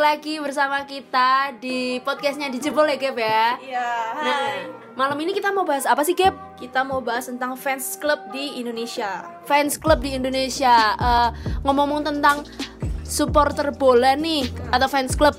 balik 0.00 0.24
lagi 0.24 0.40
bersama 0.40 0.80
kita 0.88 1.60
di 1.60 2.00
podcastnya 2.00 2.48
Dijebol 2.48 2.88
ya 2.88 2.96
Gap 2.96 3.20
ya 3.20 3.44
Iya, 3.60 3.88
Nah, 4.16 4.48
malam 4.96 5.20
ini 5.20 5.36
kita 5.36 5.52
mau 5.52 5.68
bahas 5.68 5.84
apa 5.84 6.00
sih 6.00 6.16
Gap? 6.16 6.56
Kita 6.56 6.88
mau 6.88 7.04
bahas 7.04 7.28
tentang 7.28 7.52
fans 7.52 8.00
club 8.00 8.16
di 8.32 8.64
Indonesia. 8.64 9.28
Fans 9.44 9.76
club 9.76 10.00
di 10.00 10.16
Indonesia 10.16 10.96
Eh, 10.96 11.28
Ngomong-ngomong 11.68 12.16
tentang 12.16 12.48
supporter 13.04 13.76
bola 13.76 14.16
nih 14.16 14.48
Atau 14.72 14.88
fans 14.88 15.12
club 15.12 15.36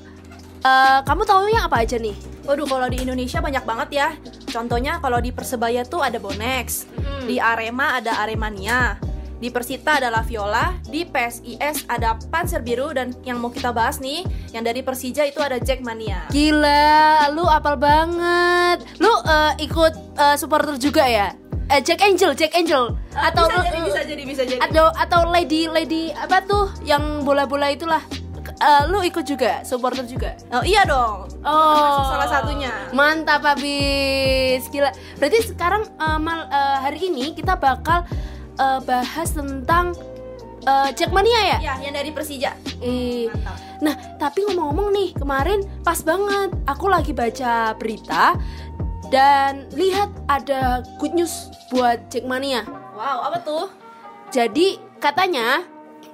eh, 0.61 0.99
Kamu 1.09 1.25
taunya 1.25 1.65
apa 1.65 1.81
aja 1.81 1.97
nih? 1.97 2.13
Waduh, 2.45 2.69
kalau 2.69 2.85
di 2.85 3.01
Indonesia 3.01 3.41
banyak 3.41 3.65
banget 3.65 3.89
ya. 3.97 4.07
Contohnya 4.45 5.01
kalau 5.01 5.17
di 5.17 5.33
Persebaya 5.33 5.81
tuh 5.89 6.05
ada 6.05 6.21
Bonex, 6.21 6.85
Hmm. 7.01 7.25
di 7.25 7.41
Arema 7.41 7.97
ada 7.97 8.17
Aremania, 8.21 8.97
di 9.41 9.49
Persita 9.49 9.97
ada 9.97 10.07
La 10.07 10.21
Viola, 10.21 10.77
di 10.83 11.01
PSIS 11.03 11.89
ada 11.89 12.13
Panzer 12.29 12.61
Biru 12.61 12.93
dan 12.93 13.17
yang 13.21 13.35
mau 13.35 13.49
kita 13.49 13.69
bahas 13.69 13.97
nih, 13.97 14.21
yang 14.49 14.61
dari 14.61 14.79
Persija 14.79 15.25
itu 15.25 15.41
ada 15.41 15.57
Jackmania. 15.57 16.29
Gila, 16.29 16.93
lu 17.31 17.43
apal 17.43 17.73
banget 17.75 18.85
Lu 18.95 19.09
eh, 19.19 19.53
ikut 19.59 19.93
eh, 20.13 20.35
supporter 20.35 20.77
juga 20.77 21.03
ya? 21.03 21.33
Eh, 21.67 21.81
Jack 21.81 21.99
Angel, 22.01 22.31
Jack 22.31 22.53
Angel 22.53 22.93
Atau 23.11 23.47
bisa 23.47 23.55
lu- 23.55 23.65
jadi, 23.65 23.79
bisa 23.81 24.01
jadi, 24.03 24.23
bisa 24.23 24.43
jadi. 24.45 24.59
atau 24.61 24.85
atau 24.93 25.19
lady 25.25 25.65
lady 25.65 26.11
apa 26.11 26.43
tuh 26.43 26.69
yang 26.81 27.01
bola-bola 27.21 27.67
itulah 27.67 28.01
Eh, 28.53 28.83
lu 28.87 29.01
ikut 29.01 29.21
juga 29.23 29.61
supporter 29.63 30.01
juga 30.03 30.37
Oh 30.51 30.61
iya 30.61 30.81
dong. 30.83 31.25
oh 31.41 32.05
salah 32.07 32.25
satunya. 32.27 32.69
mantap 32.91 33.41
habis 33.41 34.61
gila 34.67 34.89
berarti 35.15 35.45
sekarang 35.47 35.81
eh, 35.87 36.19
mal- 36.19 36.45
eh, 36.47 36.77
hari 36.79 36.99
ini 37.03 37.33
kita 37.33 37.53
bakal 37.55 38.05
eh, 38.53 38.79
bahas 38.81 39.29
tentang 39.29 39.93
eh, 40.61 40.89
Jackmania 40.91 41.41
ya 41.47 41.57
Ya, 41.61 41.73
yang 41.79 41.93
dari 41.93 42.09
Persija. 42.09 42.53
Eh, 42.79 43.29
Mantap. 43.29 43.55
nah 43.79 43.95
tapi 44.17 44.45
ngomong-ngomong 44.45 44.89
nih 44.91 45.09
kemarin 45.13 45.59
pas 45.81 46.01
banget 46.01 46.49
aku 46.65 46.85
lagi 46.85 47.11
baca 47.11 47.73
berita 47.73 48.37
dan 49.09 49.67
lihat 49.71 50.07
ada 50.25 50.79
good 50.97 51.11
news 51.11 51.49
buat 51.67 52.07
Jackmania 52.07 52.63
Wow, 52.93 53.27
apa 53.27 53.37
tuh? 53.41 53.65
jadi 54.29 54.77
katanya 54.97 55.65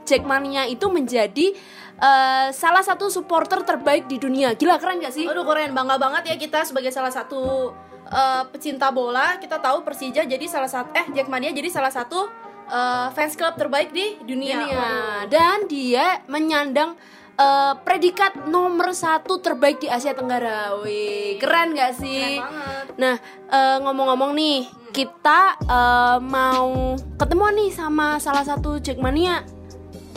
Jackmania 0.02 0.64
itu 0.66 0.88
menjadi 0.88 1.52
eh, 1.98 2.48
salah 2.50 2.80
satu 2.80 3.12
supporter 3.12 3.60
terbaik 3.62 4.08
di 4.08 4.16
dunia. 4.16 4.56
Gila 4.56 4.80
keren 4.80 4.98
gak 4.98 5.12
sih? 5.12 5.28
Aduh 5.28 5.44
keren 5.44 5.76
bangga 5.76 6.00
banget 6.00 6.32
ya 6.32 6.36
kita 6.38 6.64
sebagai 6.64 6.90
salah 6.90 7.12
satu 7.12 7.76
eh, 8.08 8.44
pecinta 8.50 8.90
bola 8.90 9.38
kita 9.38 9.60
tahu 9.60 9.84
Persija 9.84 10.24
jadi 10.24 10.46
salah 10.48 10.72
satu 10.72 10.90
eh 10.96 11.08
Jackmania 11.12 11.52
jadi 11.52 11.70
salah 11.70 11.92
satu 11.92 12.28
eh, 12.68 13.08
fans 13.12 13.36
club 13.36 13.56
terbaik 13.56 13.92
di 13.92 14.20
dunia. 14.24 14.64
Dunia. 14.64 14.78
Waduh. 14.78 15.22
Dan 15.32 15.58
dia 15.68 16.24
menyandang 16.28 16.96
eh, 17.38 17.74
predikat 17.86 18.50
nomor 18.50 18.92
satu 18.92 19.40
terbaik 19.40 19.84
di 19.84 19.88
Asia 19.88 20.18
Tenggara. 20.18 20.76
Wih, 20.82 21.38
keren 21.40 21.78
gak 21.78 22.00
sih? 22.00 22.42
Keren 22.42 22.48
banget. 22.48 22.86
Nah, 22.98 23.16
eh, 23.52 23.78
ngomong-ngomong 23.86 24.32
nih, 24.34 24.66
kita 24.92 25.56
eh, 25.62 26.18
mau 26.24 26.98
ketemuan 27.16 27.54
nih 27.56 27.72
sama 27.72 28.18
salah 28.18 28.44
satu 28.44 28.82
Jackmania. 28.82 29.46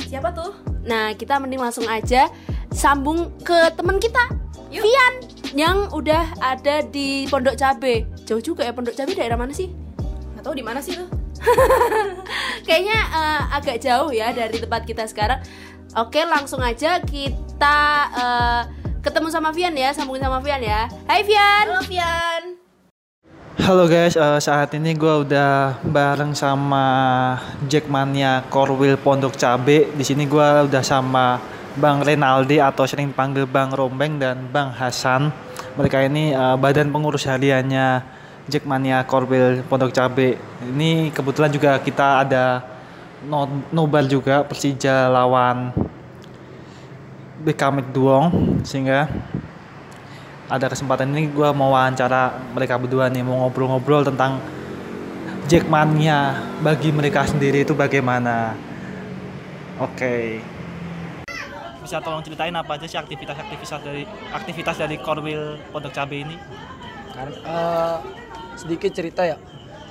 Siapa 0.00 0.34
tuh? 0.34 0.50
Nah, 0.88 1.14
kita 1.14 1.38
mending 1.38 1.60
langsung 1.60 1.86
aja 1.86 2.26
sambung 2.72 3.30
ke 3.44 3.70
temen 3.74 3.98
kita, 3.98 4.30
Yuk. 4.70 4.86
Vian, 4.86 5.14
yang 5.50 5.90
udah 5.90 6.30
ada 6.38 6.82
di 6.86 7.26
Pondok 7.26 7.58
Cabe. 7.58 8.06
Jauh 8.26 8.42
juga 8.42 8.62
ya 8.62 8.70
Pondok 8.70 8.94
Cabe 8.94 9.12
daerah 9.18 9.34
mana 9.34 9.50
sih? 9.50 9.70
Nggak 10.34 10.42
tahu 10.46 10.54
di 10.54 10.64
mana 10.64 10.78
sih 10.78 10.94
tuh? 10.94 11.08
Kayaknya 12.66 12.98
eh, 13.10 13.40
agak 13.56 13.76
jauh 13.82 14.10
ya 14.14 14.30
dari 14.30 14.56
tempat 14.62 14.86
kita 14.86 15.06
sekarang. 15.10 15.42
Oke, 15.98 16.22
langsung 16.22 16.62
aja 16.62 17.02
kita 17.02 17.78
eh, 18.14 18.62
ketemu 19.02 19.28
sama 19.32 19.50
Vian 19.50 19.74
ya, 19.74 19.90
sambungin 19.90 20.22
sama 20.22 20.38
Vian 20.38 20.62
ya. 20.62 20.86
Hai 21.10 21.26
Vian. 21.26 21.66
Halo 21.66 21.82
Vian. 21.82 22.42
Halo 23.60 23.84
guys, 23.90 24.14
eh, 24.14 24.40
saat 24.40 24.70
ini 24.78 24.94
gue 24.94 25.14
udah 25.26 25.82
bareng 25.82 26.32
sama 26.32 26.86
Jackmania 27.66 28.46
Korwil 28.46 28.94
Pondok 29.02 29.34
Cabe. 29.34 29.90
Di 29.98 30.04
sini 30.06 30.30
gue 30.30 30.48
udah 30.70 30.82
sama 30.86 31.42
Bang 31.78 32.02
Renaldi 32.02 32.58
atau 32.58 32.82
sering 32.88 33.14
panggil 33.14 33.46
Bang 33.46 33.70
Rombeng 33.70 34.18
dan 34.18 34.50
Bang 34.50 34.74
Hasan. 34.74 35.30
Mereka 35.78 36.10
ini 36.10 36.34
eh, 36.34 36.56
badan 36.58 36.90
pengurus 36.90 37.28
hariannya 37.30 38.02
Jackmania 38.50 39.06
Korwil 39.06 39.62
Pondok 39.70 39.94
Cabe. 39.94 40.34
Ini 40.66 41.14
kebetulan 41.14 41.54
juga 41.54 41.78
kita 41.78 42.26
ada 42.26 42.64
no- 43.22 43.62
nobar 43.70 44.02
juga 44.10 44.42
Persija 44.42 45.06
lawan 45.06 45.70
Bekamik 47.40 47.88
Duong 47.94 48.60
sehingga 48.66 49.08
ada 50.50 50.66
kesempatan 50.66 51.14
ini 51.14 51.30
gue 51.30 51.48
mau 51.54 51.72
wawancara 51.72 52.34
mereka 52.52 52.74
berdua 52.74 53.06
nih 53.06 53.22
mau 53.22 53.46
ngobrol-ngobrol 53.46 54.02
tentang 54.02 54.42
Jackmania 55.46 56.42
bagi 56.58 56.90
mereka 56.90 57.22
sendiri 57.24 57.62
itu 57.62 57.72
bagaimana 57.72 58.58
oke 59.78 60.42
bisa 61.90 61.98
tolong 61.98 62.22
ceritain 62.22 62.54
apa 62.54 62.78
aja 62.78 62.86
sih 62.86 62.94
aktivitas-aktivitas 63.02 63.82
dari 63.82 64.06
aktivitas 64.30 64.78
dari 64.78 64.94
Korwil 65.02 65.58
Pondok 65.74 65.90
Cabe 65.90 66.22
ini 66.22 66.38
Karena 67.10 67.34
eh, 67.42 67.96
sedikit 68.54 68.94
cerita 68.94 69.26
ya. 69.26 69.34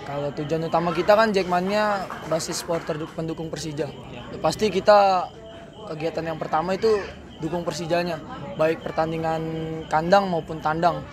Kalau 0.07 0.31
tujuan 0.31 0.71
utama 0.71 0.95
kita 0.95 1.11
kan 1.19 1.35
Jackmania 1.35 2.07
basis 2.31 2.63
supporter 2.63 2.95
du- 2.95 3.11
pendukung 3.11 3.51
Persija. 3.51 3.91
Ya, 4.15 4.23
pasti 4.39 4.71
kita 4.71 5.27
kegiatan 5.91 6.23
yang 6.23 6.39
pertama 6.39 6.71
itu 6.71 6.87
dukung 7.43 7.67
Persijanya, 7.67 8.15
baik 8.55 8.79
pertandingan 8.79 9.43
kandang 9.91 10.31
maupun 10.31 10.63
tandang. 10.63 11.03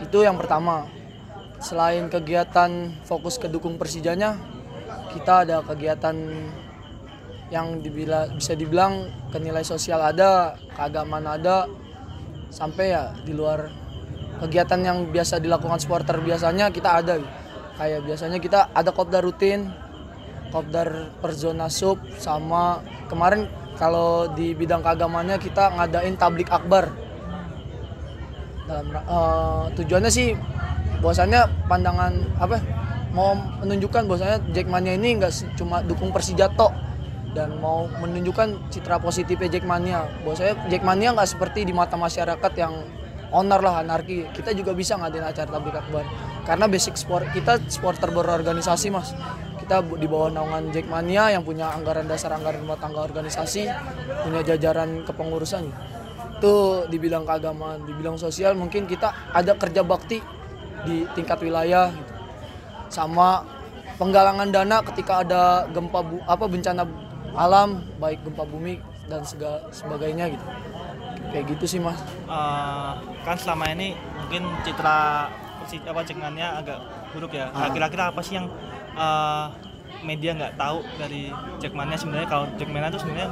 Itu 0.00 0.24
yang 0.24 0.40
pertama. 0.40 0.88
Selain 1.62 2.10
kegiatan 2.10 2.96
fokus 3.06 3.38
ke 3.38 3.46
dukung 3.46 3.78
Persijanya, 3.78 4.34
kita 5.14 5.46
ada 5.46 5.62
kegiatan 5.62 6.16
yang 7.52 7.84
dibila, 7.84 8.32
bisa 8.32 8.56
dibilang 8.56 9.12
kenilai 9.28 9.60
sosial 9.60 10.00
ada, 10.00 10.56
keagamaan 10.72 11.28
ada, 11.28 11.68
sampai 12.48 12.96
ya 12.96 13.12
di 13.20 13.36
luar 13.36 13.68
kegiatan 14.40 14.80
yang 14.80 14.98
biasa 15.12 15.36
dilakukan 15.36 15.76
supporter 15.76 16.16
biasanya 16.24 16.72
kita 16.72 17.04
ada. 17.04 17.20
Kayak 17.76 18.00
biasanya 18.08 18.38
kita 18.40 18.72
ada 18.72 18.90
kopdar 18.92 19.20
rutin 19.20 19.68
kopdar 20.52 21.08
per 21.16 21.32
zona 21.32 21.72
sub 21.72 21.96
sama 22.20 22.84
kemarin 23.08 23.48
kalau 23.80 24.28
di 24.36 24.52
bidang 24.52 24.84
keagamannya 24.84 25.40
kita 25.40 25.72
ngadain 25.80 26.14
tablik 26.20 26.52
akbar. 26.52 26.92
Dalam 28.68 28.86
eh, 28.92 29.64
tujuannya 29.80 30.12
sih 30.12 30.36
bahwasannya 31.00 31.66
pandangan 31.66 32.12
apa 32.36 32.60
mau 33.16 33.34
menunjukkan 33.64 34.06
bahwasanya 34.06 34.38
Jackmania 34.52 34.94
ini 34.94 35.18
nggak 35.18 35.56
cuma 35.56 35.80
dukung 35.82 36.12
Persija 36.12 36.52
tok 36.52 36.91
dan 37.32 37.56
mau 37.60 37.88
menunjukkan 37.88 38.68
citra 38.68 39.00
positifnya 39.00 39.58
Jackmania 39.58 40.04
bahwasanya 40.24 40.68
Jackmania 40.68 41.16
nggak 41.16 41.30
seperti 41.32 41.64
di 41.64 41.72
mata 41.72 41.96
masyarakat 41.96 42.52
yang 42.60 42.72
onar 43.32 43.64
lah 43.64 43.80
anarki. 43.80 44.28
Kita 44.30 44.52
juga 44.52 44.76
bisa 44.76 45.00
ngadain 45.00 45.24
acara 45.24 45.48
tablik 45.48 45.74
akbar. 45.74 46.04
Karena 46.44 46.68
basic 46.68 47.00
sport 47.00 47.32
kita 47.32 47.58
supporter 47.72 48.12
berorganisasi 48.12 48.92
mas. 48.92 49.16
Kita 49.56 49.80
di 49.80 50.06
bawah 50.06 50.28
naungan 50.28 50.68
Jackmania 50.70 51.32
yang 51.32 51.42
punya 51.42 51.72
anggaran 51.72 52.04
dasar 52.04 52.36
anggaran 52.36 52.60
rumah 52.60 52.76
tangga 52.76 53.00
organisasi 53.00 53.66
punya 54.28 54.40
jajaran 54.44 55.02
kepengurusan. 55.08 55.72
Itu 56.36 56.84
di 56.92 57.00
bidang 57.00 57.24
keagamaan 57.24 57.88
di 57.88 57.96
bidang 57.96 58.20
sosial 58.20 58.52
mungkin 58.58 58.84
kita 58.84 59.32
ada 59.32 59.56
kerja 59.56 59.80
bakti 59.80 60.20
di 60.82 61.06
tingkat 61.14 61.38
wilayah 61.40 61.94
gitu. 61.94 62.12
sama 62.90 63.46
penggalangan 63.96 64.50
dana 64.50 64.82
ketika 64.82 65.22
ada 65.22 65.64
gempa 65.70 66.02
bu, 66.02 66.18
apa 66.26 66.44
bencana 66.50 66.82
alam 67.32 67.80
baik 67.96 68.20
gempa 68.22 68.44
bumi 68.44 68.78
dan 69.06 69.22
segala 69.22 69.66
sebagainya 69.68 70.30
gitu 70.30 70.44
kayak 71.28 71.44
gitu 71.56 71.64
sih 71.66 71.80
mas 71.80 71.96
Eh, 72.24 72.92
kan 73.22 73.36
selama 73.36 73.68
ini 73.70 73.92
mungkin 74.18 74.48
citra 74.62 75.28
apa 75.62 76.00
Jackmania 76.04 76.58
agak 76.58 76.78
buruk 77.10 77.32
ya 77.32 77.48
Ah. 77.50 77.72
kira-kira 77.72 78.12
apa 78.12 78.20
sih 78.20 78.36
yang 78.36 78.48
eh, 78.92 79.46
media 80.02 80.34
nggak 80.34 80.54
tahu 80.56 80.80
dari 80.96 81.32
Jackmania 81.56 81.96
sebenarnya 81.96 82.28
kalau 82.28 82.44
Jackmania 82.56 82.88
itu 82.88 83.00
sebenarnya 83.00 83.28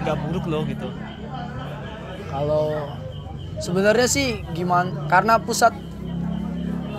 nggak 0.00 0.16
buruk 0.20 0.44
loh 0.46 0.62
gitu 0.64 0.88
Kalau 2.30 2.94
sebenarnya 3.58 4.06
sih 4.06 4.46
gimana? 4.52 5.10
Karena 5.10 5.34
pusat 5.36 5.74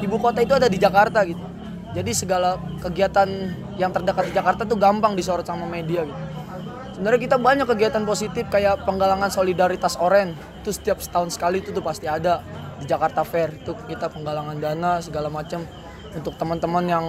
ibu 0.01 0.15
kota 0.17 0.43
itu 0.43 0.51
ada 0.51 0.67
di 0.67 0.75
Jakarta 0.75 1.23
gitu. 1.23 1.39
Jadi 1.91 2.11
segala 2.11 2.59
kegiatan 2.79 3.27
yang 3.81 3.89
terdekat 3.89 4.29
di 4.29 4.33
Jakarta 4.37 4.61
tuh 4.69 4.77
gampang 4.77 5.17
disorot 5.17 5.41
sama 5.41 5.65
media 5.65 6.05
gitu. 6.05 6.21
Sebenarnya 7.01 7.21
kita 7.25 7.37
banyak 7.41 7.65
kegiatan 7.65 8.03
positif 8.05 8.45
kayak 8.53 8.85
penggalangan 8.85 9.33
solidaritas 9.33 9.97
oren. 9.97 10.37
Itu 10.61 10.69
setiap 10.69 11.01
setahun 11.01 11.33
sekali 11.33 11.57
itu 11.65 11.73
tuh 11.73 11.81
pasti 11.81 12.05
ada 12.05 12.45
di 12.77 12.85
Jakarta 12.85 13.25
Fair. 13.25 13.57
Itu 13.57 13.73
kita 13.89 14.13
penggalangan 14.13 14.61
dana 14.61 15.01
segala 15.01 15.25
macam 15.33 15.65
untuk 16.13 16.37
teman-teman 16.37 16.85
yang 16.85 17.05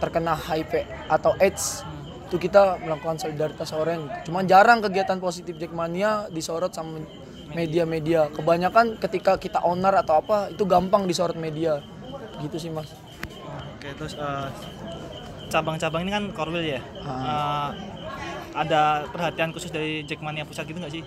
terkena 0.00 0.32
HIV 0.32 0.88
atau 1.12 1.36
AIDS. 1.36 1.84
Itu 2.24 2.40
kita 2.40 2.80
melakukan 2.80 3.20
solidaritas 3.20 3.68
oren. 3.76 4.08
Cuman 4.24 4.48
jarang 4.48 4.80
kegiatan 4.80 5.20
positif 5.20 5.60
Jackmania 5.60 6.32
disorot 6.32 6.72
sama 6.72 7.04
media-media. 7.52 8.32
Kebanyakan 8.32 8.96
ketika 8.96 9.36
kita 9.36 9.60
owner 9.60 9.92
atau 9.92 10.24
apa 10.24 10.56
itu 10.56 10.64
gampang 10.64 11.04
disorot 11.04 11.36
media. 11.36 11.84
Gitu 12.40 12.56
sih 12.56 12.72
mas. 12.72 12.88
Oke, 13.76 13.92
terus 13.92 14.16
eh, 14.16 14.48
cabang-cabang 15.50 16.06
ini 16.06 16.12
kan 16.12 16.24
Korwil 16.32 16.64
ya. 16.64 16.80
Ah. 17.04 17.12
Eh, 17.12 17.70
ada 18.54 19.02
perhatian 19.10 19.50
khusus 19.50 19.74
dari 19.74 20.06
Jackmania 20.06 20.46
pusat 20.46 20.68
gitu 20.70 20.78
nggak 20.78 20.94
sih? 20.94 21.02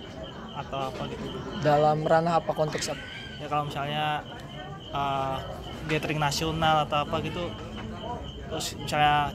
Atau 0.52 0.78
apa 0.92 1.08
gitu? 1.08 1.24
Dalam 1.64 2.04
ranah 2.04 2.40
apa 2.42 2.52
konteks 2.52 2.92
apa? 2.92 3.02
Ya 3.38 3.46
kalau 3.48 3.64
misalnya 3.70 4.22
eh, 4.92 5.36
gathering 5.88 6.20
nasional 6.20 6.84
atau 6.84 7.08
apa 7.08 7.16
gitu, 7.24 7.48
terus 8.52 8.76
misalnya 8.76 9.32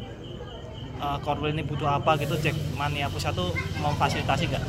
eh, 1.01 1.17
Korwil 1.25 1.55
ini 1.57 1.63
butuh 1.65 1.89
apa 1.89 2.19
gitu, 2.21 2.37
Jackmania 2.37 3.09
pusat 3.09 3.33
tuh 3.33 3.49
memfasilitasi 3.81 4.43
nggak? 4.53 4.63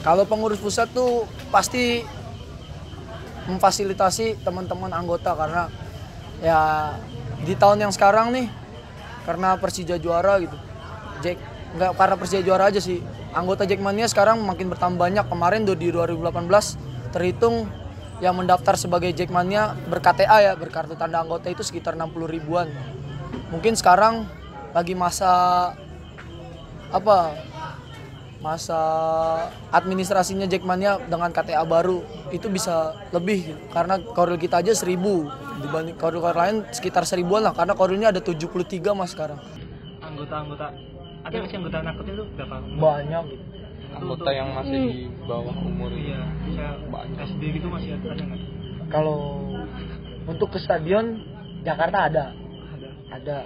Kalau 0.00 0.24
pengurus 0.24 0.56
pusat 0.56 0.88
tuh 0.96 1.28
pasti 1.52 2.00
memfasilitasi 3.44 4.40
teman-teman 4.46 4.92
anggota 4.94 5.34
karena 5.34 5.66
ya 6.40 6.60
di 7.44 7.52
tahun 7.56 7.88
yang 7.88 7.92
sekarang 7.92 8.32
nih 8.32 8.46
karena 9.30 9.54
Persija 9.54 9.94
juara 10.02 10.42
gitu. 10.42 10.58
Jack 11.22 11.38
nggak 11.78 11.94
karena 11.94 12.16
Persija 12.18 12.42
juara 12.42 12.66
aja 12.66 12.82
sih. 12.82 12.98
Anggota 13.30 13.62
Jackmania 13.62 14.10
sekarang 14.10 14.42
makin 14.42 14.66
bertambah 14.66 14.98
banyak. 14.98 15.22
Kemarin 15.30 15.62
di 15.62 15.94
2018 15.94 17.14
terhitung 17.14 17.70
yang 18.18 18.34
mendaftar 18.34 18.74
sebagai 18.74 19.14
Jackmania 19.14 19.78
ber-KTA 19.86 20.50
ya, 20.50 20.52
berkartu 20.58 20.98
tanda 20.98 21.22
anggota 21.22 21.46
itu 21.46 21.62
sekitar 21.62 21.94
60 21.94 22.26
ribuan. 22.26 22.66
Mungkin 23.54 23.78
sekarang 23.78 24.26
lagi 24.74 24.98
masa 24.98 25.30
apa 26.90 27.38
masa 28.42 28.80
administrasinya 29.70 30.50
Jackmania 30.50 30.98
dengan 31.06 31.30
KTA 31.30 31.62
baru 31.62 32.02
itu 32.34 32.48
bisa 32.50 32.96
lebih 33.14 33.52
gitu. 33.52 33.62
karena 33.70 34.00
koril 34.00 34.40
kita 34.40 34.64
aja 34.64 34.72
1000 34.72 34.96
dibanding 35.60 35.96
koril 35.96 36.20
lain 36.20 36.64
sekitar 36.70 37.04
seribuan 37.04 37.42
lah 37.42 37.52
karena 37.52 37.72
korilnya 37.72 38.08
ada 38.08 38.20
73 38.20 38.50
mas 38.92 39.12
sekarang 39.12 39.38
Anggota-anggota 40.00 40.66
ada 41.20 41.34
nggak 41.34 41.48
sih 41.48 41.56
anggota 41.56 41.78
nakutnya 41.80 42.14
tuh 42.16 42.26
berapa? 42.32 42.54
banyak 42.72 43.24
gitu. 43.28 43.44
anggota 43.92 44.30
yang 44.30 44.48
masih 44.54 44.80
di 44.80 44.92
bawah 45.22 45.56
umur 45.60 45.90
Iya, 45.90 46.20
saya 46.50 46.70
Banyak. 46.86 47.18
SD 47.28 47.42
gitu 47.54 47.66
masih 47.68 47.90
ada 47.94 48.06
ada 48.10 48.22
nggak? 48.24 48.40
kalau 48.88 49.18
untuk 50.24 50.48
ke 50.48 50.58
stadion 50.58 51.20
Jakarta 51.60 52.08
ada 52.08 52.24
Ada. 52.72 52.88
ada 53.12 53.36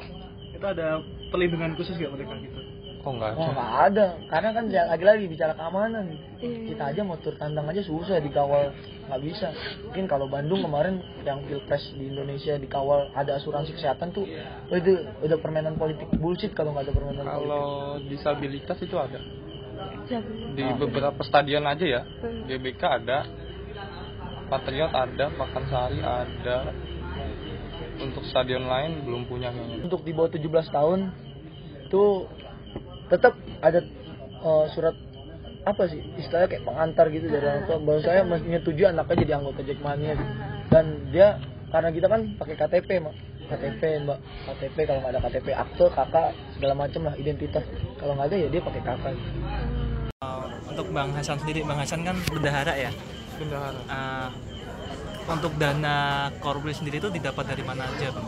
Itu 0.54 0.64
ada 0.64 0.86
perlindungan 1.28 1.74
khusus 1.74 1.94
nggak 1.94 2.12
mereka 2.12 2.34
gitu? 2.38 2.58
Kok 3.04 3.12
nggak 3.12 3.30
oh 3.36 3.44
ada? 3.44 3.52
nggak 3.52 3.72
ada. 3.92 4.06
Karena 4.32 4.50
kan 4.56 4.64
lagi-lagi 4.72 5.24
bicara 5.28 5.52
keamanan. 5.52 6.04
Kita 6.40 6.82
aja 6.88 7.00
mau 7.04 7.20
tur 7.20 7.36
tandang 7.36 7.68
aja 7.68 7.84
susah 7.84 8.16
dikawal 8.24 8.72
nggak 9.12 9.20
bisa. 9.20 9.52
Mungkin 9.84 10.04
kalau 10.08 10.26
Bandung 10.32 10.64
kemarin 10.64 11.04
yang 11.22 11.44
pilpres 11.44 11.92
di 11.92 12.08
Indonesia 12.08 12.56
dikawal 12.56 13.12
ada 13.12 13.36
asuransi 13.36 13.76
kesehatan 13.76 14.16
tuh 14.16 14.24
oh 14.72 14.76
itu 14.80 15.04
udah 15.20 15.38
permainan 15.44 15.76
politik 15.76 16.08
bullshit 16.16 16.56
kalau 16.56 16.72
nggak 16.72 16.88
ada 16.88 16.94
permainan 16.96 17.24
politik. 17.28 17.36
kalau 17.44 17.66
disabilitas 18.08 18.78
itu 18.80 18.96
ada? 18.96 19.20
Di 20.56 20.64
beberapa 20.80 21.20
stadion 21.20 21.68
aja 21.68 21.84
ya? 21.84 22.02
GBK 22.48 22.82
ada 22.82 23.28
Patriot 24.48 24.92
ada 24.92 25.26
Pakansari 25.36 26.00
ada. 26.00 26.58
Untuk 27.94 28.26
stadion 28.26 28.66
lain 28.66 29.06
belum 29.06 29.22
punya 29.30 29.54
kayaknya. 29.54 29.86
Untuk 29.86 30.02
di 30.02 30.10
bawah 30.10 30.30
17 30.32 30.66
tahun 30.74 31.00
itu 31.86 32.26
tetap 33.08 33.32
ada 33.60 33.80
eh, 34.44 34.64
surat 34.72 34.96
apa 35.64 35.82
sih 35.88 36.00
istilahnya 36.20 36.48
kayak 36.52 36.64
pengantar 36.68 37.08
gitu 37.08 37.26
dari 37.32 37.44
orang 37.48 37.64
tua 37.64 37.78
bahwa 37.80 38.00
saya 38.04 38.20
menyetujui 38.28 38.84
anaknya 38.84 39.16
jadi 39.24 39.32
anggota 39.40 39.60
Jackmania 39.64 40.12
gitu. 40.12 40.32
dan 40.68 40.84
dia 41.08 41.28
karena 41.72 41.88
kita 41.88 42.06
kan 42.06 42.20
pakai 42.36 42.54
KTP 42.60 42.88
mak 43.00 43.14
KTP 43.48 43.82
mbak 44.04 44.18
KTP 44.44 44.76
kalau 44.84 45.00
nggak 45.00 45.12
ada 45.16 45.20
KTP 45.24 45.48
akte 45.56 45.84
kakak 45.88 46.28
segala 46.56 46.74
macam 46.76 47.00
lah 47.08 47.14
identitas 47.16 47.64
kalau 47.96 48.12
nggak 48.16 48.28
ada 48.28 48.36
ya 48.36 48.48
dia 48.52 48.60
pakai 48.60 48.82
kakak 48.84 49.16
Untuk 50.64 50.90
Bang 50.90 51.12
Hasan 51.14 51.38
sendiri, 51.38 51.62
Bang 51.62 51.78
Hasan 51.78 52.02
kan 52.02 52.16
bendahara 52.32 52.74
ya. 52.74 52.90
bendahara 53.38 53.78
Eh, 53.84 54.28
untuk 55.30 55.52
dana 55.54 56.28
Korwil 56.42 56.74
sendiri 56.74 56.98
itu 56.98 57.12
didapat 57.12 57.44
dari 57.46 57.62
mana 57.62 57.86
aja, 57.86 58.10
Bang? 58.10 58.26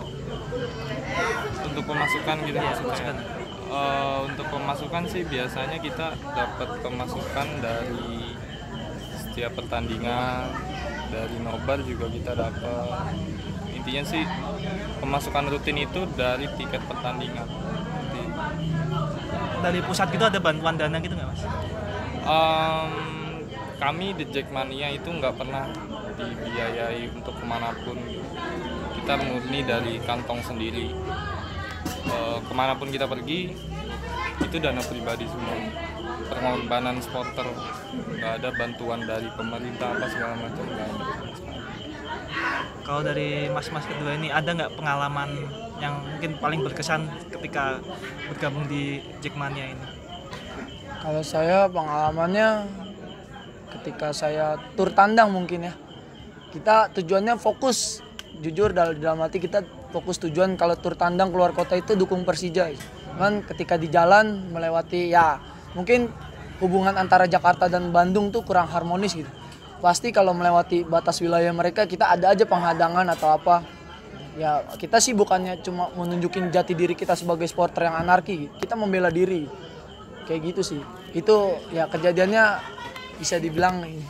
untuk 1.67 1.83
pemasukan 1.93 2.37
gitu 2.47 2.57
maksudnya 2.57 2.87
pemasukan. 2.87 3.17
Eh, 3.67 4.19
untuk 4.31 4.47
pemasukan 4.47 5.03
sih 5.11 5.27
biasanya 5.27 5.83
kita 5.83 6.15
dapat 6.23 6.69
pemasukan 6.87 7.49
dari 7.59 8.31
setiap 9.19 9.59
pertandingan 9.59 10.55
dari 11.11 11.37
nobar 11.43 11.83
juga 11.83 12.07
kita 12.07 12.39
dapat. 12.39 13.11
Intinya 13.75 14.03
sih 14.07 14.23
pemasukan 15.03 15.51
rutin 15.51 15.83
itu 15.83 16.07
dari 16.15 16.47
tiket 16.55 16.79
pertandingan. 16.87 17.49
Dari 19.67 19.83
pusat 19.83 20.15
gitu 20.15 20.25
ada 20.31 20.39
bantuan 20.39 20.79
dana 20.79 21.03
gitu 21.03 21.19
nggak, 21.19 21.27
Mas? 21.27 21.43
em, 22.27 22.91
kami 23.83 24.15
di 24.15 24.25
Jackmania 24.31 24.95
itu 24.95 25.11
nggak 25.11 25.35
pernah 25.35 25.67
dibiayai 26.15 27.11
untuk 27.11 27.35
ke 27.35 27.45
mana 27.47 27.75
pun. 27.83 27.99
Kita 28.95 29.15
murni 29.23 29.61
dari 29.67 29.99
kantong 30.07 30.43
sendiri 30.43 30.91
Eh, 32.07 32.39
ke 32.47 32.53
mana 32.55 32.79
pun 32.79 32.89
kita 32.89 33.11
pergi 33.11 33.53
itu 34.43 34.57
dana 34.63 34.83
pribadi 34.83 35.27
semua. 35.27 35.57
Pengorbanan 36.27 37.03
supporter. 37.03 37.47
Nggak 38.17 38.33
ada 38.43 38.49
bantuan 38.55 39.01
dari 39.07 39.29
pemerintah 39.35 39.95
apa 39.95 40.07
segala 40.11 40.35
macam 40.39 40.65
nggak 40.67 40.89
ada. 40.89 41.05
Kalau 42.87 43.03
dari 43.03 43.51
mas-mas 43.51 43.87
kedua 43.87 44.15
ini 44.15 44.31
ada 44.31 44.55
nggak 44.55 44.79
pengalaman 44.79 45.31
yang 45.83 45.99
mungkin 46.07 46.39
paling 46.39 46.61
berkesan 46.63 47.11
ketika 47.35 47.83
bergabung 48.31 48.65
di 48.71 49.03
Jackmania 49.21 49.75
ini? 49.75 50.07
kalau 51.07 51.23
saya 51.23 51.71
pengalamannya 51.71 52.67
ketika 53.79 54.11
saya 54.11 54.59
tur 54.75 54.91
tandang 54.91 55.31
mungkin 55.31 55.71
ya. 55.71 55.75
Kita 56.51 56.91
tujuannya 56.91 57.39
fokus 57.39 58.03
jujur 58.43 58.75
dalam 58.75 58.99
dalam 58.99 59.23
hati 59.23 59.39
kita 59.39 59.63
fokus 59.97 60.21
tujuan 60.21 60.61
kalau 60.61 60.77
tur 60.77 60.93
tandang 60.93 61.33
keluar 61.33 61.57
kota 61.57 61.73
itu 61.73 61.97
dukung 61.97 62.29
Persija. 62.29 62.69
Kan 63.17 63.41
ketika 63.49 63.81
di 63.81 63.89
jalan 63.89 64.53
melewati 64.53 65.09
ya 65.09 65.41
mungkin 65.73 66.13
hubungan 66.61 66.93
antara 67.01 67.25
Jakarta 67.25 67.65
dan 67.73 67.89
Bandung 67.89 68.29
tuh 68.29 68.45
kurang 68.45 68.69
harmonis 68.69 69.17
gitu. 69.17 69.33
Pasti 69.81 70.13
kalau 70.13 70.37
melewati 70.37 70.85
batas 70.85 71.21
wilayah 71.25 71.53
mereka 71.57 71.89
kita 71.89 72.13
ada 72.13 72.37
aja 72.37 72.45
penghadangan 72.45 73.09
atau 73.17 73.33
apa. 73.33 73.65
Ya 74.37 74.61
kita 74.77 75.01
sih 75.01 75.17
bukannya 75.17 75.65
cuma 75.65 75.89
menunjukin 75.97 76.53
jati 76.53 76.77
diri 76.77 76.93
kita 76.93 77.17
sebagai 77.17 77.49
supporter 77.49 77.89
yang 77.89 77.97
anarki. 77.97 78.53
Kita 78.61 78.77
membela 78.77 79.09
diri. 79.09 79.49
Kayak 80.29 80.41
gitu 80.53 80.77
sih. 80.77 80.83
Itu 81.17 81.57
ya 81.73 81.89
kejadiannya 81.89 82.45
bisa 83.17 83.41
dibilang 83.41 83.81
ini. 83.89 84.05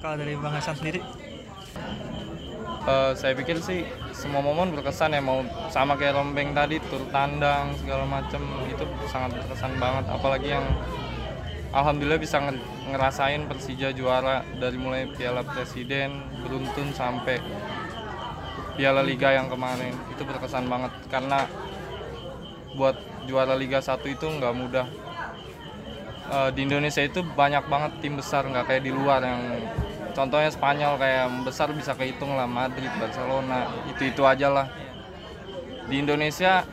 Kalau 0.00 0.16
dari 0.16 0.32
Bang 0.38 0.54
Hasan 0.54 0.78
sendiri, 0.78 1.02
Eh, 2.88 3.12
saya 3.20 3.36
pikir 3.36 3.60
sih 3.60 3.84
semua 4.16 4.40
momen 4.40 4.72
berkesan 4.72 5.12
ya 5.12 5.20
mau 5.20 5.44
sama 5.68 5.92
kayak 6.00 6.16
rombeng 6.16 6.56
tadi 6.56 6.80
tur 6.88 7.04
tandang 7.12 7.76
segala 7.76 8.08
macam 8.08 8.40
itu 8.64 8.84
sangat 9.12 9.36
berkesan 9.36 9.76
banget. 9.76 10.08
Apalagi 10.08 10.48
yang 10.56 10.64
alhamdulillah 11.76 12.16
bisa 12.16 12.40
nger- 12.40 12.64
ngerasain 12.88 13.44
Persija 13.44 13.92
juara 13.92 14.40
dari 14.56 14.80
mulai 14.80 15.04
Piala 15.04 15.44
Presiden 15.44 16.24
beruntun 16.40 16.96
sampai 16.96 17.36
Piala 18.80 19.04
Liga 19.04 19.36
yang 19.36 19.52
kemarin. 19.52 19.92
Itu 20.08 20.24
berkesan 20.24 20.64
banget 20.72 20.92
karena 21.12 21.44
buat 22.72 22.96
juara 23.28 23.52
Liga 23.52 23.84
1 23.84 24.08
itu 24.08 24.24
nggak 24.24 24.54
mudah. 24.56 24.88
Eh, 26.32 26.50
di 26.56 26.64
Indonesia 26.64 27.04
itu 27.04 27.20
banyak 27.20 27.68
banget 27.68 28.00
tim 28.00 28.16
besar 28.16 28.48
nggak 28.48 28.64
kayak 28.64 28.82
di 28.88 28.92
luar 28.96 29.20
yang 29.20 29.44
contohnya 30.18 30.50
Spanyol 30.50 30.98
kayak 30.98 31.46
besar 31.46 31.70
bisa 31.70 31.94
kehitung 31.94 32.34
lah 32.34 32.50
Madrid, 32.50 32.90
Barcelona 32.98 33.70
itu 33.86 34.10
itu 34.10 34.22
aja 34.26 34.50
lah. 34.50 34.66
Di 35.86 36.02
Indonesia 36.02 36.66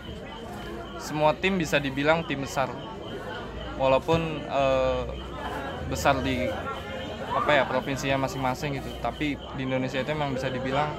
semua 0.97 1.37
tim 1.37 1.61
bisa 1.61 1.77
dibilang 1.77 2.25
tim 2.25 2.41
besar. 2.41 2.73
Walaupun 3.77 4.41
eh, 4.41 5.03
besar 5.85 6.25
di 6.25 6.49
apa 7.37 7.51
ya 7.53 7.63
provinsinya 7.69 8.25
masing-masing 8.25 8.81
gitu. 8.81 8.89
Tapi 8.97 9.37
di 9.37 9.61
Indonesia 9.61 10.01
itu 10.01 10.09
memang 10.09 10.33
bisa 10.33 10.49
dibilang 10.49 10.89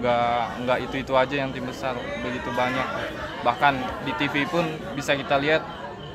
nggak 0.00 0.64
nggak 0.64 0.78
itu 0.88 0.96
itu 1.04 1.12
aja 1.12 1.34
yang 1.36 1.52
tim 1.52 1.68
besar 1.68 2.00
begitu 2.24 2.48
banyak. 2.56 2.88
Bahkan 3.44 3.74
di 4.08 4.12
TV 4.16 4.48
pun 4.48 4.64
bisa 4.96 5.12
kita 5.12 5.36
lihat 5.36 5.60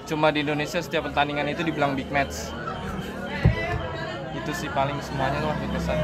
cuma 0.09 0.33
di 0.33 0.41
Indonesia 0.41 0.81
setiap 0.81 1.13
pertandingan 1.13 1.45
itu 1.45 1.61
dibilang 1.61 1.93
big 1.93 2.09
match 2.09 2.64
itu 4.45 4.53
sih 4.53 4.69
paling 4.69 4.93
semuanya 5.01 5.41
lah 5.41 5.57
berkesan 5.57 5.97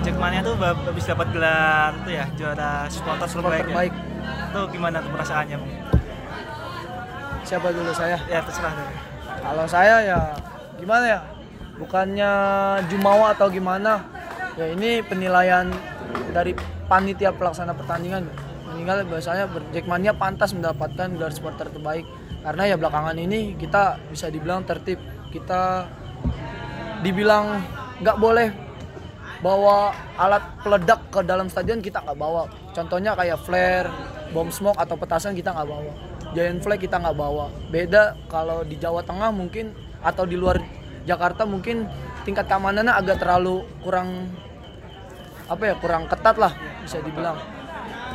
Jackmania 0.00 0.40
tuh 0.40 0.56
habis 0.56 1.04
dapat 1.04 1.28
gelar 1.36 1.92
itu 2.00 2.10
ya 2.16 2.24
juara 2.32 2.88
supporter 2.88 3.28
terbaik. 3.28 3.60
ya? 3.60 3.68
terbaik 3.68 3.94
Itu 4.50 4.60
gimana 4.72 4.96
tuh 4.98 5.12
perasaannya, 5.12 5.56
Bang? 5.60 5.72
siapa 7.44 7.68
dulu 7.68 7.92
saya 7.92 8.16
Ya 8.24 8.40
terserah 8.40 8.72
deh. 8.72 8.88
kalau 9.44 9.66
saya 9.68 9.96
ya 10.00 10.18
gimana 10.80 11.04
ya 11.04 11.20
bukannya 11.76 12.32
jumawa 12.88 13.36
atau 13.36 13.52
gimana 13.52 14.00
ya 14.56 14.64
ini 14.70 15.04
penilaian 15.04 15.68
dari 16.32 16.56
panitia 16.86 17.36
pelaksana 17.36 17.76
pertandingan 17.76 18.24
meninggal 18.64 19.04
biasanya 19.04 19.44
Jackmania 19.76 20.16
pantas 20.16 20.56
mendapatkan 20.56 21.10
gelar 21.12 21.32
supporter 21.34 21.68
terbaik 21.68 22.06
karena 22.40 22.62
ya 22.70 22.76
belakangan 22.80 23.16
ini 23.20 23.58
kita 23.58 24.00
bisa 24.08 24.32
dibilang 24.32 24.64
tertib 24.64 24.96
kita 25.28 25.84
dibilang 27.00 27.64
nggak 28.00 28.16
boleh 28.20 28.48
bawa 29.40 29.92
alat 30.20 30.44
peledak 30.60 31.00
ke 31.08 31.20
dalam 31.24 31.48
stadion 31.48 31.80
kita 31.80 32.04
nggak 32.04 32.16
bawa. 32.16 32.48
Contohnya 32.76 33.16
kayak 33.16 33.40
flare 33.44 33.88
bom 34.36 34.52
smoke 34.52 34.76
atau 34.76 34.96
petasan 35.00 35.32
kita 35.32 35.52
nggak 35.52 35.68
bawa. 35.68 35.92
Giant 36.36 36.60
flag 36.60 36.80
kita 36.80 37.00
nggak 37.00 37.16
bawa. 37.16 37.48
Beda 37.72 38.14
kalau 38.28 38.62
di 38.62 38.76
Jawa 38.76 39.00
Tengah 39.02 39.32
mungkin 39.32 39.72
atau 40.04 40.28
di 40.28 40.36
luar 40.36 40.60
Jakarta 41.08 41.48
mungkin 41.48 41.88
tingkat 42.28 42.44
keamanannya 42.46 42.92
agak 42.92 43.24
terlalu 43.24 43.64
kurang 43.80 44.28
apa 45.50 45.62
ya 45.66 45.74
kurang 45.80 46.04
ketat 46.06 46.36
lah 46.36 46.52
bisa 46.84 47.00
dibilang. 47.00 47.40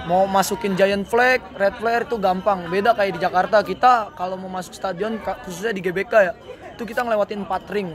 Mau 0.06 0.30
masukin 0.30 0.78
giant 0.78 1.10
flag 1.10 1.42
red 1.58 1.74
flag 1.82 2.06
itu 2.06 2.22
gampang. 2.22 2.70
Beda 2.70 2.94
kayak 2.94 3.18
di 3.18 3.22
Jakarta 3.26 3.66
kita 3.66 4.14
kalau 4.14 4.38
mau 4.38 4.62
masuk 4.62 4.78
stadion 4.78 5.18
khususnya 5.42 5.74
di 5.74 5.82
GBK 5.82 6.14
ya 6.22 6.34
itu 6.78 6.84
kita 6.86 7.02
ngelewatin 7.02 7.48
4 7.50 7.74
ring 7.74 7.90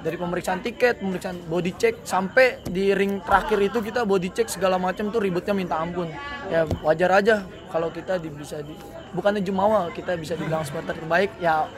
dari 0.00 0.16
pemeriksaan 0.16 0.64
tiket, 0.64 1.04
pemeriksaan 1.04 1.36
body 1.46 1.72
check 1.76 1.94
sampai 2.02 2.64
di 2.64 2.96
ring 2.96 3.20
terakhir 3.20 3.60
itu 3.60 3.78
kita 3.84 4.08
body 4.08 4.32
check 4.32 4.48
segala 4.48 4.80
macam 4.80 5.12
tuh 5.12 5.20
ributnya 5.20 5.52
minta 5.52 5.76
ampun. 5.76 6.08
Ya 6.48 6.64
wajar 6.80 7.12
aja 7.20 7.44
kalau 7.68 7.92
kita 7.92 8.16
di, 8.16 8.32
bisa 8.32 8.64
di 8.64 8.72
bukannya 9.12 9.44
jumawa 9.44 9.92
kita 9.92 10.16
bisa 10.16 10.32
dibilang 10.34 10.64
supporter 10.64 10.96
terbaik 10.96 11.30
ya 11.38 11.68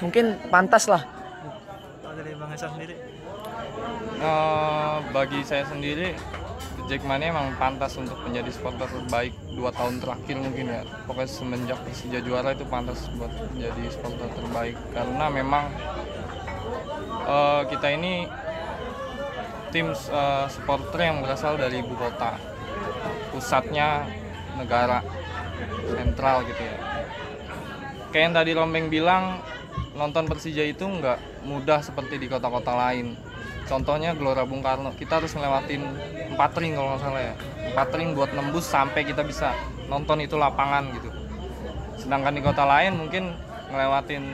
mungkin 0.00 0.40
pantas 0.48 0.88
lah. 0.88 1.04
Kalau 2.00 2.14
dari 2.16 2.32
Bang 2.34 2.50
Hasan 2.50 2.72
sendiri 2.72 3.18
Eh, 4.18 4.96
bagi 5.14 5.46
saya 5.46 5.62
sendiri 5.62 6.10
Jackmania 6.90 7.30
emang 7.30 7.54
pantas 7.54 7.94
untuk 7.94 8.18
menjadi 8.26 8.50
supporter 8.50 8.90
terbaik 8.90 9.30
dua 9.54 9.70
tahun 9.70 10.02
terakhir 10.02 10.42
mungkin 10.42 10.74
ya 10.74 10.82
pokoknya 11.06 11.30
semenjak 11.30 11.78
Persija 11.86 12.18
juara 12.26 12.50
itu 12.50 12.66
pantas 12.66 13.06
buat 13.14 13.30
menjadi 13.54 13.94
supporter 13.94 14.26
terbaik 14.34 14.74
karena 14.90 15.30
memang 15.30 15.70
eh, 17.26 17.62
kita 17.72 17.88
ini 17.94 18.28
tim 19.74 19.92
eh, 19.92 20.46
supporter 20.52 21.00
yang 21.02 21.24
berasal 21.24 21.58
dari 21.58 21.82
ibu 21.82 21.94
kota. 21.98 22.38
Pusatnya 23.32 24.08
negara 24.58 25.04
sentral 25.88 26.44
gitu 26.46 26.62
ya. 26.62 26.76
Kayak 28.08 28.24
yang 28.24 28.34
tadi 28.34 28.50
Rombeng 28.56 28.86
bilang 28.88 29.44
nonton 29.94 30.24
Persija 30.30 30.64
itu 30.64 30.86
nggak 30.86 31.44
mudah 31.44 31.84
seperti 31.84 32.16
di 32.16 32.26
kota-kota 32.30 32.72
lain. 32.72 33.18
Contohnya 33.68 34.16
Gelora 34.16 34.48
Bung 34.48 34.64
Karno. 34.64 34.96
Kita 34.96 35.20
harus 35.20 35.36
ngelewatin 35.36 35.82
empat 36.32 36.56
ring 36.56 36.72
kalau 36.72 36.96
nggak 36.96 37.02
salah 37.04 37.22
ya. 37.22 37.34
Empat 37.68 37.88
ring 38.00 38.16
buat 38.16 38.32
nembus 38.32 38.64
sampai 38.64 39.04
kita 39.04 39.20
bisa 39.20 39.52
nonton 39.92 40.24
itu 40.24 40.40
lapangan 40.40 40.88
gitu. 40.96 41.10
Sedangkan 42.00 42.32
di 42.32 42.40
kota 42.40 42.64
lain 42.64 42.96
mungkin 42.96 43.36
ngelewatin 43.68 44.24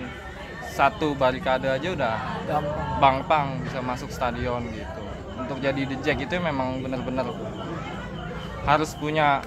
satu 0.74 1.14
barikade 1.14 1.70
aja 1.70 1.88
udah 1.94 2.16
Gampang. 2.50 2.98
bangpang 2.98 3.46
bisa 3.62 3.78
masuk 3.78 4.10
stadion 4.10 4.66
gitu. 4.74 5.00
Untuk 5.38 5.62
jadi 5.62 5.86
The 5.86 5.96
Jack 6.02 6.18
itu 6.26 6.34
memang 6.42 6.82
benar-benar 6.82 7.30
harus 8.66 8.90
punya 8.98 9.46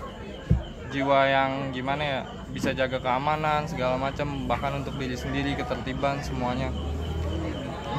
jiwa 0.88 1.28
yang 1.28 1.76
gimana 1.76 2.04
ya 2.04 2.22
bisa 2.56 2.72
jaga 2.72 3.04
keamanan 3.04 3.68
segala 3.68 4.00
macam 4.00 4.48
bahkan 4.48 4.80
untuk 4.80 4.96
diri 4.96 5.20
sendiri 5.20 5.60
ketertiban 5.60 6.24
semuanya. 6.24 6.72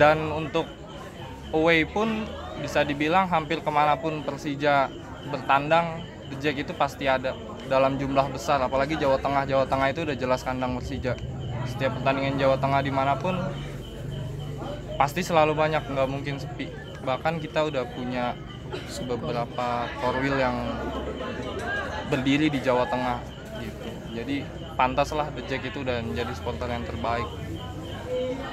Dan 0.01 0.33
untuk 0.33 0.65
away 1.53 1.85
pun 1.85 2.25
bisa 2.65 2.81
dibilang 2.81 3.29
hampir 3.29 3.61
ke 3.61 3.69
mana 3.69 4.01
pun 4.01 4.25
Persija 4.25 4.89
bertandang 5.29 6.01
The 6.33 6.37
Jack 6.41 6.57
itu 6.65 6.73
pasti 6.73 7.05
ada 7.05 7.37
dalam 7.69 8.01
jumlah 8.01 8.33
besar 8.33 8.57
apalagi 8.65 8.97
Jawa 8.97 9.21
Tengah. 9.21 9.45
Jawa 9.45 9.65
Tengah 9.69 9.93
itu 9.93 10.01
udah 10.09 10.17
jelas 10.17 10.41
kandang 10.41 10.81
Persija 10.81 11.13
setiap 11.69 12.01
pertandingan 12.01 12.41
Jawa 12.41 12.57
Tengah 12.57 12.81
di 12.81 12.93
mana 12.93 13.15
pun 13.15 13.37
pasti 14.99 15.23
selalu 15.23 15.55
banyak 15.55 15.85
nggak 15.87 16.09
mungkin 16.11 16.41
sepi. 16.43 16.67
Bahkan 17.05 17.39
kita 17.39 17.69
udah 17.69 17.87
punya 17.95 18.35
beberapa 19.07 19.89
korwil 20.03 20.37
yang 20.37 20.57
berdiri 22.11 22.51
di 22.51 22.59
Jawa 22.61 22.85
Tengah 22.89 23.19
gitu. 23.63 23.89
Jadi 24.17 24.37
pantaslah 24.75 25.31
The 25.33 25.43
Jack 25.47 25.69
itu 25.69 25.87
dan 25.87 26.11
menjadi 26.11 26.33
supporter 26.35 26.69
yang 26.69 26.85
terbaik. 26.85 27.29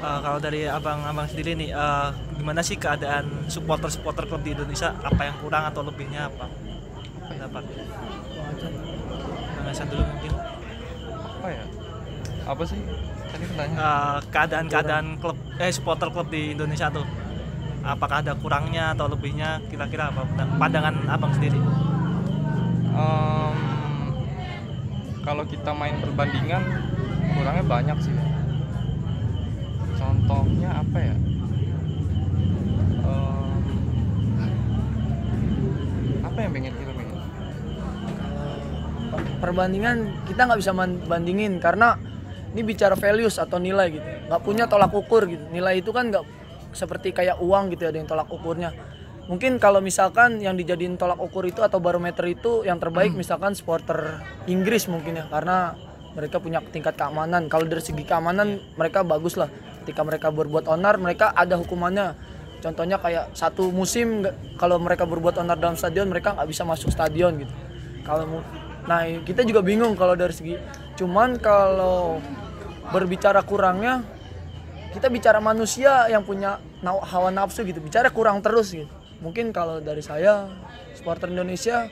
Eh, 0.05 0.19
kalau 0.21 0.37
dari 0.37 0.69
abang-abang 0.69 1.25
sendiri 1.25 1.57
nih 1.57 1.71
eh, 1.73 2.09
gimana 2.37 2.61
sih 2.61 2.77
keadaan 2.77 3.49
supporter-supporter 3.49 4.29
klub 4.29 4.45
di 4.45 4.53
Indonesia? 4.53 4.93
Apa 5.01 5.31
yang 5.31 5.35
kurang 5.41 5.65
atau 5.65 5.81
lebihnya 5.81 6.29
apa? 6.29 6.45
Pendapat. 7.25 7.63
Bang 9.55 9.65
Hasan 9.65 9.87
dulu 9.89 10.03
mungkin. 10.05 10.31
Apa 11.15 11.47
ya 11.49 11.65
apa 12.45 12.63
sih? 12.63 12.79
Tadi 13.33 13.43
pertanyaan 13.49 13.81
Eh, 13.81 14.17
keadaan-keadaan 14.29 15.05
klub 15.17 15.37
eh 15.57 15.71
supporter 15.73 16.07
klub 16.13 16.29
di 16.29 16.53
Indonesia 16.53 16.87
tuh 16.93 17.05
apakah 17.81 18.21
ada 18.21 18.37
kurangnya 18.37 18.93
atau 18.93 19.09
lebihnya? 19.09 19.61
Kira-kira 19.69 20.13
apa? 20.13 20.25
Pandangan 20.61 20.95
abang 21.09 21.33
sendiri. 21.33 21.57
Em, 22.95 23.57
kalau 25.25 25.43
kita 25.49 25.73
main 25.73 25.97
perbandingan 25.99 26.63
kurangnya 27.33 27.65
banyak 27.65 27.97
sih. 27.99 28.15
Contohnya 29.97 30.69
apa 30.85 30.97
ya? 31.01 31.15
Apa 36.25 36.37
yang 36.43 36.51
pengen 36.51 36.73
kita 36.75 36.91
pengen 36.91 37.17
perbandingan 39.39 39.97
kita 40.27 40.41
nggak 40.49 40.59
bisa 40.59 40.73
bandingin 41.07 41.63
karena 41.63 41.95
ini 42.55 42.63
bicara 42.63 42.95
values 42.95 43.35
atau 43.35 43.59
nilai 43.59 43.91
gitu. 43.91 44.07
Nggak 44.31 44.41
punya 44.47 44.63
tolak 44.71 44.95
ukur 44.95 45.27
gitu. 45.27 45.43
Nilai 45.51 45.83
itu 45.83 45.91
kan 45.91 46.07
nggak 46.07 46.23
seperti 46.71 47.11
kayak 47.11 47.43
uang 47.43 47.75
gitu 47.75 47.83
ada 47.83 47.99
yang 47.99 48.07
tolak 48.07 48.31
ukurnya. 48.31 48.71
Mungkin 49.27 49.59
kalau 49.59 49.83
misalkan 49.83 50.39
yang 50.39 50.55
dijadiin 50.55 50.95
tolak 50.95 51.19
ukur 51.19 51.43
itu 51.43 51.59
atau 51.65 51.83
barometer 51.83 52.23
itu 52.29 52.63
yang 52.63 52.79
terbaik 52.79 53.11
misalkan 53.11 53.57
supporter 53.57 54.23
Inggris 54.47 54.87
mungkin 54.87 55.19
ya 55.19 55.25
karena 55.27 55.75
mereka 56.15 56.39
punya 56.39 56.63
tingkat 56.63 56.95
keamanan. 56.95 57.51
Kalau 57.51 57.67
dari 57.67 57.83
segi 57.83 58.07
keamanan 58.07 58.63
mereka 58.79 59.03
bagus 59.03 59.35
lah. 59.35 59.51
Ketika 59.83 60.07
mereka 60.07 60.31
berbuat 60.31 60.71
onar 60.71 60.95
mereka 60.95 61.35
ada 61.35 61.59
hukumannya. 61.59 62.15
Contohnya 62.63 62.97
kayak 63.03 63.35
satu 63.35 63.67
musim 63.69 64.23
kalau 64.55 64.79
mereka 64.79 65.03
berbuat 65.03 65.43
onar 65.43 65.59
dalam 65.59 65.75
stadion 65.75 66.07
mereka 66.07 66.33
nggak 66.39 66.47
bisa 66.47 66.63
masuk 66.63 66.93
stadion 66.93 67.35
gitu. 67.43 67.53
Kalau 68.07 68.39
nah 68.85 69.01
kita 69.25 69.41
juga 69.41 69.65
bingung 69.65 69.97
kalau 69.97 70.13
dari 70.13 70.29
segi 70.29 70.53
cuman 70.93 71.41
kalau 71.41 72.21
berbicara 72.93 73.41
kurangnya 73.41 74.05
kita 74.95 75.11
bicara 75.11 75.43
manusia 75.43 76.07
yang 76.07 76.23
punya 76.23 76.55
hawa 76.83 77.27
nafsu 77.27 77.67
gitu. 77.67 77.83
Bicara 77.83 78.07
kurang 78.15 78.39
terus 78.39 78.71
gitu. 78.71 78.87
Mungkin 79.19 79.51
kalau 79.51 79.83
dari 79.83 79.99
saya 79.99 80.47
supporter 80.95 81.27
Indonesia 81.27 81.91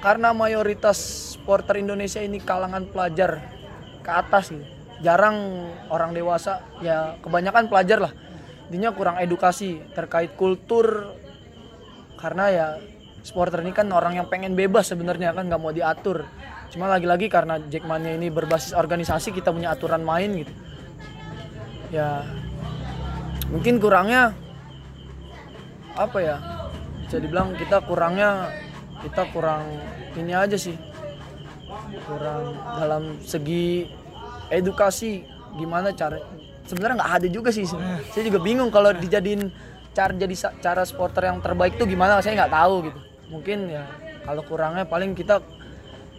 karena 0.00 0.32
mayoritas 0.32 0.96
supporter 1.36 1.76
Indonesia 1.76 2.24
ini 2.24 2.40
kalangan 2.40 2.88
pelajar 2.88 3.44
ke 4.00 4.10
atas 4.10 4.48
gitu. 4.48 4.64
Jarang 5.04 5.68
orang 5.92 6.16
dewasa 6.16 6.64
ya 6.80 7.20
kebanyakan 7.20 7.68
pelajar 7.68 8.08
lah. 8.08 8.12
Intinya 8.72 8.96
kurang 8.96 9.20
edukasi 9.20 9.84
terkait 9.92 10.32
kultur 10.32 11.12
karena 12.16 12.44
ya 12.48 12.66
supporter 13.20 13.60
ini 13.60 13.76
kan 13.76 13.92
orang 13.92 14.16
yang 14.16 14.26
pengen 14.26 14.56
bebas 14.56 14.88
sebenarnya 14.88 15.36
kan 15.36 15.46
nggak 15.46 15.60
mau 15.60 15.70
diatur 15.70 16.24
cuma 16.68 16.86
lagi-lagi 16.88 17.32
karena 17.32 17.56
Jackmania 17.68 18.16
ini 18.16 18.28
berbasis 18.28 18.76
organisasi 18.76 19.32
kita 19.32 19.52
punya 19.52 19.72
aturan 19.72 20.04
main 20.04 20.44
gitu. 20.44 20.52
Ya 21.88 22.28
mungkin 23.48 23.80
kurangnya 23.80 24.36
apa 25.96 26.18
ya 26.20 26.36
bisa 27.08 27.16
dibilang 27.18 27.56
kita 27.56 27.80
kurangnya 27.88 28.52
kita 29.00 29.24
kurang 29.32 29.64
ini 30.12 30.36
aja 30.36 30.60
sih. 30.60 30.76
Kurang 32.04 32.56
dalam 32.76 33.16
segi 33.24 33.88
edukasi 34.52 35.24
gimana 35.56 35.92
cara 35.96 36.20
sebenarnya 36.68 37.00
nggak 37.00 37.12
ada 37.24 37.28
juga 37.32 37.48
sih. 37.48 37.64
Saya 38.12 38.22
juga 38.28 38.44
bingung 38.44 38.68
kalau 38.68 38.92
dijadiin 38.92 39.48
cara 39.96 40.12
jadi 40.12 40.36
cara 40.60 40.84
supporter 40.84 41.32
yang 41.32 41.40
terbaik 41.40 41.80
tuh 41.80 41.88
gimana 41.88 42.20
saya 42.20 42.44
nggak 42.44 42.52
tahu 42.52 42.74
gitu. 42.92 43.00
Mungkin 43.32 43.58
ya 43.72 43.88
kalau 44.28 44.44
kurangnya 44.44 44.84
paling 44.84 45.16
kita 45.16 45.40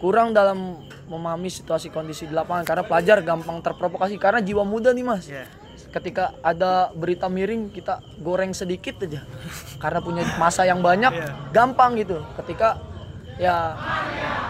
kurang 0.00 0.32
dalam 0.32 0.80
memahami 1.06 1.52
situasi 1.52 1.92
kondisi 1.92 2.24
di 2.24 2.32
lapangan 2.32 2.64
karena 2.64 2.84
pelajar 2.86 3.20
gampang 3.20 3.60
terprovokasi 3.60 4.16
karena 4.16 4.40
jiwa 4.40 4.64
muda 4.64 4.90
nih 4.90 5.04
mas. 5.04 5.28
Iya. 5.28 5.46
ketika 5.90 6.38
ada 6.46 6.94
berita 6.94 7.26
miring 7.26 7.74
kita 7.74 7.98
goreng 8.22 8.54
sedikit 8.54 9.02
aja. 9.02 9.26
Karena 9.82 9.98
punya 9.98 10.22
masa 10.38 10.62
yang 10.62 10.78
banyak 10.78 11.10
Iya. 11.10 11.34
gampang 11.50 11.98
gitu. 11.98 12.22
Ketika 12.38 12.78
ya 13.42 13.74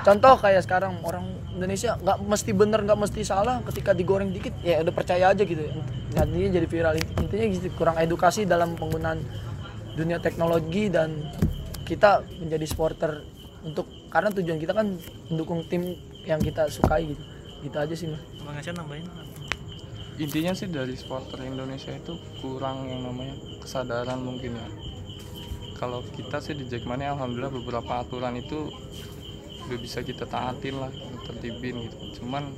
contoh 0.05 0.37
kayak 0.37 0.61
sekarang 0.69 1.01
orang 1.01 1.25
Indonesia 1.57 1.97
nggak 1.97 2.19
mesti 2.29 2.51
bener 2.53 2.85
nggak 2.85 3.01
mesti 3.01 3.25
salah 3.25 3.65
ketika 3.73 3.97
digoreng 3.97 4.37
dikit 4.37 4.53
ya 4.61 4.85
udah 4.85 4.93
percaya 4.93 5.33
aja 5.33 5.41
gitu. 5.41 5.65
Nantinya 6.13 6.61
jadi 6.61 6.67
viral. 6.69 6.95
Intinya 7.25 7.47
gitu 7.57 7.73
kurang 7.73 7.97
edukasi 7.97 8.45
dalam 8.45 8.77
penggunaan 8.77 9.25
dunia 9.97 10.21
teknologi 10.21 10.93
dan 10.93 11.25
kita 11.89 12.21
menjadi 12.37 12.69
supporter 12.69 13.25
untuk 13.65 13.89
karena 14.11 14.29
tujuan 14.35 14.59
kita 14.59 14.75
kan 14.75 14.99
mendukung 15.31 15.65
tim 15.71 15.97
yang 16.27 16.43
kita 16.43 16.67
sukai 16.69 17.15
gitu. 17.15 17.23
Gitu 17.65 17.77
aja 17.77 17.95
sih 17.95 18.11
mas. 18.11 18.21
Bang 18.45 18.57
Hasan 18.59 18.77
nambahin 18.77 19.07
intinya 20.21 20.53
sih 20.53 20.69
dari 20.69 20.93
supporter 21.01 21.41
Indonesia 21.49 21.97
itu 21.97 22.13
kurang 22.45 22.85
yang 22.93 23.09
namanya 23.09 23.33
kesadaran 23.65 24.21
mungkin 24.21 24.53
ya. 24.53 24.69
Kalau 25.81 26.05
kita 26.13 26.45
sih 26.45 26.53
di 26.53 26.69
Jackmania 26.69 27.17
alhamdulillah 27.17 27.57
beberapa 27.57 28.05
aturan 28.05 28.37
itu 28.37 28.69
udah 29.65 29.79
bisa 29.81 30.05
kita 30.05 30.29
taatin 30.29 30.77
lah 30.77 30.93
tertibin 31.25 31.89
gitu. 31.89 32.21
Cuman 32.21 32.53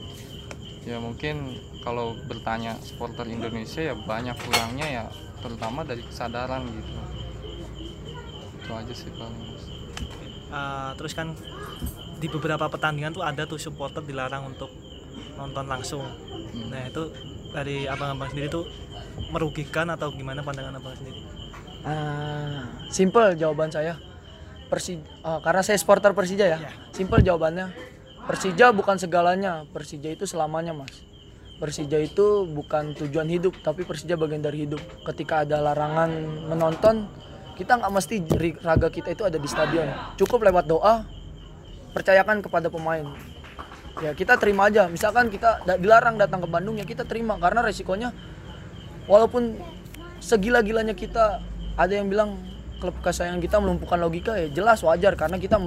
ya 0.83 0.99
mungkin 0.99 1.55
kalau 1.87 2.19
bertanya 2.27 2.75
supporter 2.83 3.31
Indonesia 3.31 3.79
ya 3.79 3.95
banyak 3.95 4.35
kurangnya 4.43 4.89
ya 4.91 5.05
terutama 5.39 5.87
dari 5.87 6.03
kesadaran 6.03 6.67
gitu. 6.67 6.93
Itu 8.59 8.71
aja 8.75 8.91
sih 8.91 9.11
paling 9.15 9.39
Mas. 9.39 9.52
Uh, 10.53 10.93
terus 11.01 11.17
kan 11.17 11.33
di 12.21 12.29
beberapa 12.29 12.69
pertandingan 12.69 13.17
tuh 13.17 13.25
ada 13.25 13.49
tuh 13.49 13.57
supporter 13.57 14.05
dilarang 14.05 14.53
untuk 14.53 14.69
nonton 15.41 15.65
langsung. 15.65 16.05
Nah 16.69 16.87
itu 16.87 17.09
dari 17.51 17.89
abang-abang 17.89 18.29
sendiri 18.31 18.53
tuh 18.53 18.69
merugikan 19.33 19.89
atau 19.93 20.13
gimana 20.13 20.45
pandangan 20.45 20.77
abang 20.77 20.93
sendiri? 20.97 21.21
Ah, 21.83 22.69
simple 22.93 23.35
jawaban 23.35 23.73
saya. 23.73 23.99
Persi 24.71 25.01
ah, 25.27 25.41
karena 25.43 25.61
saya 25.61 25.77
supporter 25.81 26.15
Persija 26.15 26.47
ya. 26.47 26.59
Simple 26.95 27.21
jawabannya. 27.25 27.73
Persija 28.23 28.71
bukan 28.71 29.03
segalanya, 29.03 29.67
Persija 29.75 30.15
itu 30.15 30.31
selamanya, 30.31 30.71
Mas. 30.71 31.03
Persija 31.59 31.99
itu 31.99 32.47
bukan 32.47 32.95
tujuan 32.95 33.27
hidup, 33.27 33.59
tapi 33.67 33.83
Persija 33.83 34.15
bagian 34.15 34.43
dari 34.43 34.63
hidup. 34.67 34.79
Ketika 35.03 35.43
ada 35.43 35.59
larangan 35.59 36.11
menonton, 36.47 37.11
kita 37.57 37.79
nggak 37.79 37.93
mesti 37.93 38.15
raga 38.65 38.89
kita 38.89 39.13
itu 39.13 39.23
ada 39.23 39.37
di 39.37 39.49
stadion. 39.49 39.89
Cukup 40.17 40.43
lewat 40.45 40.65
doa, 40.69 41.05
percayakan 41.93 42.41
kepada 42.41 42.73
pemain. 42.73 43.05
Ya 44.01 44.17
kita 44.17 44.41
terima 44.41 44.73
aja. 44.73 44.89
Misalkan 44.89 45.29
kita 45.29 45.63
dilarang 45.77 46.17
datang 46.17 46.41
ke 46.41 46.49
Bandung 46.49 46.81
ya 46.81 46.89
kita 46.89 47.05
terima 47.05 47.37
karena 47.37 47.61
resikonya 47.61 48.11
walaupun 49.05 49.61
segila-gilanya 50.23 50.97
kita 50.97 51.45
ada 51.77 51.93
yang 51.93 52.09
bilang 52.09 52.41
klub 52.81 52.97
kesayangan 53.05 53.39
kita 53.39 53.61
melumpuhkan 53.61 53.99
logika 54.01 54.35
ya 54.35 54.49
jelas 54.51 54.83
wajar 54.83 55.15
karena 55.15 55.39
kita 55.39 55.61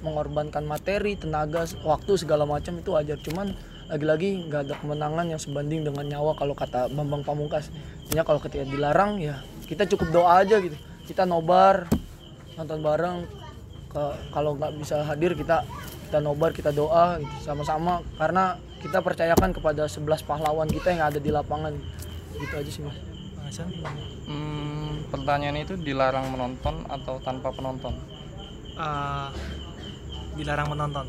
mengorbankan 0.00 0.64
materi, 0.64 1.16
tenaga, 1.16 1.64
waktu 1.84 2.12
segala 2.20 2.44
macam 2.44 2.76
itu 2.80 2.92
wajar. 2.92 3.16
Cuman 3.20 3.52
lagi-lagi 3.90 4.46
nggak 4.48 4.60
ada 4.68 4.74
kemenangan 4.78 5.26
yang 5.34 5.40
sebanding 5.40 5.82
dengan 5.82 6.04
nyawa 6.06 6.36
kalau 6.38 6.54
kata 6.54 6.92
Bambang 6.92 7.24
Pamungkas. 7.24 7.72
Intinya 8.06 8.24
kalau 8.28 8.40
ketika 8.44 8.64
dilarang 8.68 9.18
ya 9.18 9.40
kita 9.66 9.88
cukup 9.88 10.08
doa 10.14 10.44
aja 10.44 10.60
gitu. 10.60 10.76
Kita 11.10 11.26
nobar, 11.26 11.90
nonton 12.54 12.78
bareng. 12.80 13.26
Ke- 13.90 14.18
kalau 14.30 14.54
nggak 14.54 14.78
bisa 14.78 15.02
hadir 15.02 15.34
kita 15.34 15.66
kita 16.06 16.18
nobar, 16.18 16.54
kita 16.54 16.70
doa 16.70 17.18
gitu 17.18 17.36
sama-sama 17.42 17.98
karena 18.14 18.54
kita 18.78 19.02
percayakan 19.02 19.50
kepada 19.50 19.84
11 19.84 20.22
pahlawan 20.22 20.66
kita 20.66 20.94
yang 20.94 21.02
ada 21.04 21.18
di 21.18 21.28
lapangan. 21.28 21.74
Gitu 22.32 22.54
aja 22.54 22.70
sih, 22.70 22.82
Mas. 22.82 22.94
Hmm, 24.24 25.02
pertanyaan 25.10 25.58
itu 25.58 25.74
dilarang 25.74 26.30
menonton 26.30 26.86
atau 26.86 27.18
tanpa 27.18 27.50
penonton 27.50 27.90
Uh, 28.72 29.28
dilarang 30.32 30.70
menonton. 30.70 31.04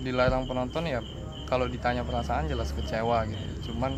dilarang 0.00 0.42
penonton 0.42 0.82
ya 0.82 1.04
kalau 1.44 1.68
ditanya 1.68 2.02
perasaan 2.02 2.48
jelas 2.48 2.72
kecewa 2.72 3.28
gitu 3.28 3.70
cuman 3.70 3.92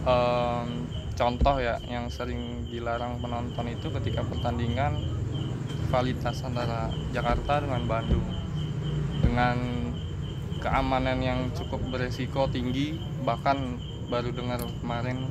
em, 0.00 0.68
contoh 1.20 1.60
ya 1.60 1.76
yang 1.84 2.08
sering 2.08 2.64
dilarang 2.72 3.20
penonton 3.20 3.68
itu 3.68 3.92
ketika 3.92 4.24
pertandingan 4.24 4.96
rivalitas 5.68 6.40
antara 6.48 6.88
Jakarta 7.12 7.60
dengan 7.60 7.84
Bandung. 7.84 8.24
Dengan 9.20 9.60
keamanan 10.64 11.20
yang 11.20 11.52
cukup 11.52 11.84
beresiko 11.92 12.48
tinggi 12.48 12.96
bahkan 13.20 13.76
baru 14.08 14.32
dengar 14.32 14.64
kemarin 14.80 15.28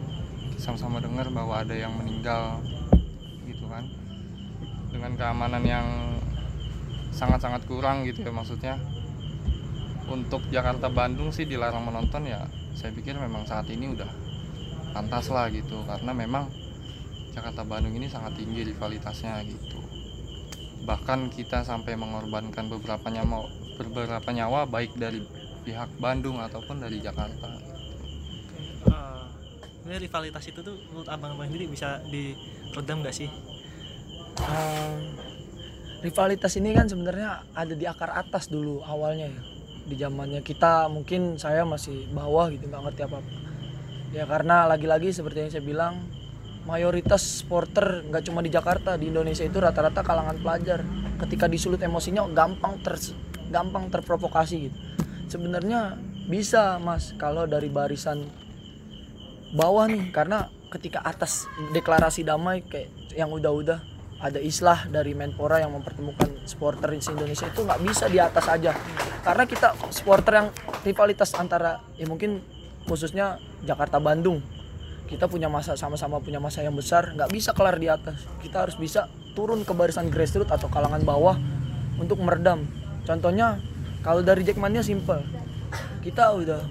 sama-sama 0.62 1.02
dengar 1.02 1.34
bahwa 1.34 1.66
ada 1.66 1.74
yang 1.74 1.98
meninggal 1.98 2.62
gitu 3.50 3.66
kan. 3.66 3.90
Dengan 4.94 5.18
keamanan 5.18 5.66
yang 5.66 5.88
sangat-sangat 7.10 7.66
kurang 7.66 8.06
gitu 8.06 8.22
ya 8.22 8.30
maksudnya. 8.30 8.78
Untuk 10.06 10.46
Jakarta 10.54 10.86
Bandung 10.86 11.34
sih 11.34 11.50
dilarang 11.50 11.82
menonton 11.82 12.30
ya 12.30 12.46
saya 12.78 12.94
pikir 12.94 13.18
memang 13.18 13.50
saat 13.50 13.66
ini 13.74 13.90
udah 13.90 14.29
pantas 14.92 15.30
lah 15.30 15.48
gitu 15.54 15.82
karena 15.86 16.12
memang 16.12 16.50
Jakarta 17.34 17.62
Bandung 17.64 17.94
ini 17.96 18.10
sangat 18.10 18.36
tinggi 18.36 18.68
rivalitasnya 18.68 19.40
gitu. 19.46 19.80
Bahkan 20.84 21.30
kita 21.32 21.62
sampai 21.62 21.94
mengorbankan 21.94 22.68
beberapa 22.68 23.08
nyawa 23.08 23.46
beberapa 23.80 24.30
nyawa 24.34 24.68
baik 24.68 24.98
dari 25.00 25.24
pihak 25.64 25.88
Bandung 26.02 26.42
ataupun 26.42 26.84
dari 26.84 27.00
Jakarta. 27.00 27.48
Uh, 28.90 29.24
ini 29.88 30.04
rivalitas 30.04 30.44
itu 30.50 30.60
tuh 30.60 30.76
menurut 30.92 31.08
abang-abang 31.08 31.48
sendiri 31.48 31.70
bisa 31.70 32.04
diredam 32.10 33.06
gak 33.06 33.16
sih? 33.16 33.30
Um, 34.44 35.16
rivalitas 36.04 36.56
ini 36.60 36.76
kan 36.76 36.92
sebenarnya 36.92 37.44
ada 37.56 37.76
di 37.76 37.86
akar 37.88 38.12
atas 38.20 38.52
dulu 38.52 38.84
awalnya 38.84 39.30
ya. 39.30 39.42
Di 39.90 39.96
zamannya 39.96 40.44
kita 40.44 40.92
mungkin 40.92 41.40
saya 41.40 41.64
masih 41.66 42.12
bawah 42.14 42.52
gitu 42.52 42.68
nggak 42.70 42.84
ngerti 42.84 43.02
apa 43.10 43.18
apa 43.24 43.49
ya 44.10 44.26
karena 44.26 44.66
lagi-lagi 44.66 45.14
seperti 45.14 45.38
yang 45.46 45.52
saya 45.54 45.64
bilang 45.66 45.94
mayoritas 46.66 47.42
supporter 47.42 48.06
nggak 48.06 48.30
cuma 48.30 48.46
di 48.46 48.54
Jakarta 48.54 48.94
di 48.94 49.10
Indonesia 49.10 49.42
itu 49.42 49.58
rata-rata 49.58 50.06
kalangan 50.06 50.38
pelajar. 50.38 50.86
Ketika 51.20 51.50
disulut 51.50 51.82
emosinya 51.82 52.26
gampang 52.30 52.78
ter 52.86 52.96
gampang 53.50 53.90
terprovokasi 53.90 54.70
gitu. 54.70 54.78
Sebenarnya 55.30 55.98
bisa 56.30 56.78
mas 56.78 57.18
kalau 57.18 57.50
dari 57.50 57.74
barisan 57.74 58.30
bawah 59.58 59.90
nih. 59.90 60.14
Karena 60.14 60.46
ketika 60.70 61.02
atas 61.02 61.50
deklarasi 61.74 62.22
damai 62.22 62.62
kayak 62.66 63.18
yang 63.18 63.34
udah-udah 63.34 63.82
ada 64.20 64.38
islah 64.38 64.86
dari 64.92 65.16
Menpora 65.16 65.64
yang 65.64 65.72
mempertemukan 65.74 66.44
supporter 66.44 66.92
di 66.92 67.00
Indonesia 67.00 67.48
itu 67.48 67.66
nggak 67.66 67.82
bisa 67.82 68.06
di 68.06 68.22
atas 68.22 68.46
aja. 68.46 68.76
Karena 69.26 69.44
kita 69.50 69.76
supporter 69.90 70.34
yang 70.44 70.48
rivalitas 70.86 71.34
antara 71.36 71.82
ya 71.98 72.06
mungkin 72.06 72.59
khususnya 72.90 73.38
Jakarta 73.62 74.02
Bandung. 74.02 74.42
Kita 75.06 75.30
punya 75.30 75.50
masa 75.50 75.78
sama-sama 75.78 76.18
punya 76.22 76.42
masa 76.42 76.66
yang 76.66 76.74
besar 76.74 77.14
nggak 77.14 77.30
bisa 77.30 77.54
kelar 77.54 77.78
di 77.78 77.86
atas. 77.86 78.26
Kita 78.42 78.66
harus 78.66 78.74
bisa 78.78 79.06
turun 79.38 79.62
ke 79.62 79.74
barisan 79.78 80.10
grassroots 80.10 80.50
atau 80.50 80.66
kalangan 80.74 81.06
bawah 81.06 81.38
untuk 82.02 82.18
meredam. 82.26 82.66
Contohnya 83.06 83.62
kalau 84.02 84.26
dari 84.26 84.42
Jackmania 84.42 84.82
simple. 84.82 85.22
Kita 86.02 86.34
udah 86.34 86.62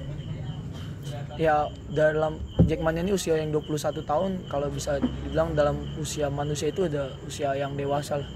ya 1.39 1.71
dalam 1.95 2.43
Jackmania 2.67 3.07
ini 3.07 3.15
usia 3.15 3.39
yang 3.39 3.55
21 3.55 4.03
tahun 4.03 4.31
kalau 4.51 4.67
bisa 4.75 4.99
dibilang 4.99 5.55
dalam 5.55 5.79
usia 6.03 6.27
manusia 6.27 6.75
itu 6.75 6.91
ada 6.91 7.15
usia 7.23 7.55
yang 7.55 7.79
dewasa 7.79 8.19
lah. 8.19 8.29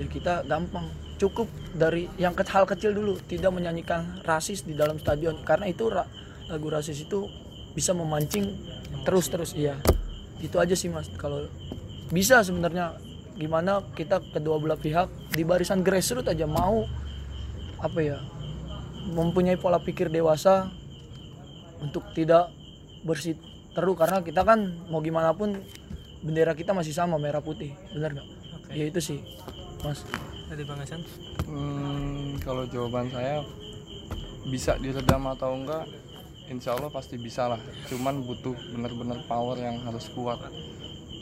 Jadi 0.00 0.08
kita 0.10 0.42
gampang 0.48 0.88
cukup 1.20 1.46
dari 1.76 2.10
yang 2.18 2.34
hal 2.34 2.64
kecil 2.66 2.90
dulu 2.90 3.20
tidak 3.30 3.54
menyanyikan 3.54 4.24
rasis 4.26 4.66
di 4.66 4.74
dalam 4.74 4.98
stadion. 4.98 5.38
Karena 5.46 5.70
itu 5.70 5.86
lagu 6.48 6.68
rasis 6.68 7.02
itu 7.04 7.28
bisa 7.74 7.92
memancing 7.96 8.54
terus 9.04 9.28
terus 9.28 9.52
iya. 9.56 9.78
Itu 10.38 10.60
aja 10.60 10.76
sih 10.76 10.92
mas. 10.92 11.08
Kalau 11.16 11.48
bisa 12.12 12.44
sebenarnya 12.44 12.96
gimana 13.34 13.82
kita 13.98 14.22
kedua 14.30 14.62
belah 14.62 14.78
pihak 14.78 15.10
di 15.34 15.42
barisan 15.42 15.82
grassroots 15.82 16.30
aja 16.30 16.46
mau 16.46 16.86
apa 17.82 17.98
ya 17.98 18.22
mempunyai 19.10 19.58
pola 19.58 19.82
pikir 19.82 20.08
dewasa 20.08 20.70
untuk 21.82 22.06
tidak 22.14 22.48
bersih 23.04 23.36
teru 23.74 23.98
karena 23.98 24.22
kita 24.22 24.46
kan 24.46 24.64
mau 24.88 25.02
gimana 25.02 25.34
pun 25.34 25.60
bendera 26.24 26.56
kita 26.56 26.72
masih 26.72 26.94
sama 26.96 27.20
merah 27.20 27.44
putih. 27.44 27.74
Benar 27.92 28.16
nggak? 28.16 28.28
Oke. 28.56 28.70
ya 28.72 28.84
itu 28.88 29.00
sih 29.02 29.18
mas. 29.84 30.06
Dari 30.48 30.62
Bang 30.64 30.80
Hasan? 30.80 31.02
Hmm, 31.44 32.36
kalau 32.40 32.64
jawaban 32.68 33.10
saya 33.12 33.44
bisa 34.48 34.76
diredam 34.76 35.24
atau 35.28 35.56
enggak, 35.56 35.84
insya 36.48 36.76
Allah 36.76 36.90
pasti 36.92 37.16
bisa 37.16 37.48
lah. 37.48 37.60
Cuman 37.88 38.24
butuh 38.24 38.56
benar-benar 38.72 39.20
power 39.24 39.56
yang 39.56 39.80
harus 39.84 40.08
kuat. 40.12 40.40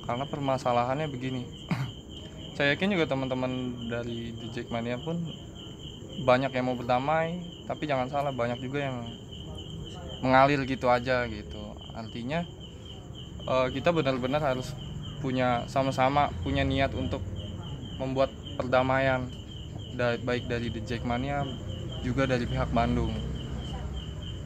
Karena 0.02 0.26
permasalahannya 0.26 1.06
begini, 1.06 1.46
saya 2.58 2.74
yakin 2.74 2.94
juga 2.94 3.06
teman-teman 3.06 3.86
dari 3.86 4.34
di 4.34 4.46
Jackmania 4.50 4.98
pun 4.98 5.18
banyak 6.22 6.50
yang 6.52 6.66
mau 6.68 6.76
berdamai, 6.76 7.42
tapi 7.70 7.86
jangan 7.86 8.10
salah 8.10 8.34
banyak 8.34 8.58
juga 8.62 8.82
yang 8.82 9.06
mengalir 10.22 10.62
gitu 10.66 10.90
aja 10.90 11.26
gitu. 11.30 11.62
Artinya 11.94 12.42
eh, 13.46 13.68
kita 13.70 13.94
benar-benar 13.94 14.42
harus 14.42 14.74
punya 15.22 15.62
sama-sama 15.70 16.34
punya 16.42 16.66
niat 16.66 16.90
untuk 16.98 17.22
membuat 18.02 18.34
perdamaian 18.58 19.30
da- 19.94 20.18
baik 20.18 20.50
dari 20.50 20.66
The 20.74 20.82
Jackmania 20.82 21.46
juga 22.02 22.26
dari 22.26 22.42
pihak 22.42 22.74
Bandung 22.74 23.14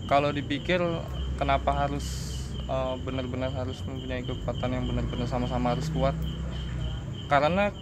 kalau 0.06 0.30
dipikir 0.30 0.78
kenapa 1.38 1.74
harus 1.74 2.06
eh, 2.66 2.94
benar-benar 3.02 3.50
harus 3.52 3.82
mempunyai 3.82 4.22
kekuatan 4.22 4.70
yang 4.70 4.84
benar-benar 4.86 5.26
sama-sama 5.26 5.74
harus 5.74 5.90
kuat? 5.90 6.14
Karena 7.26 7.74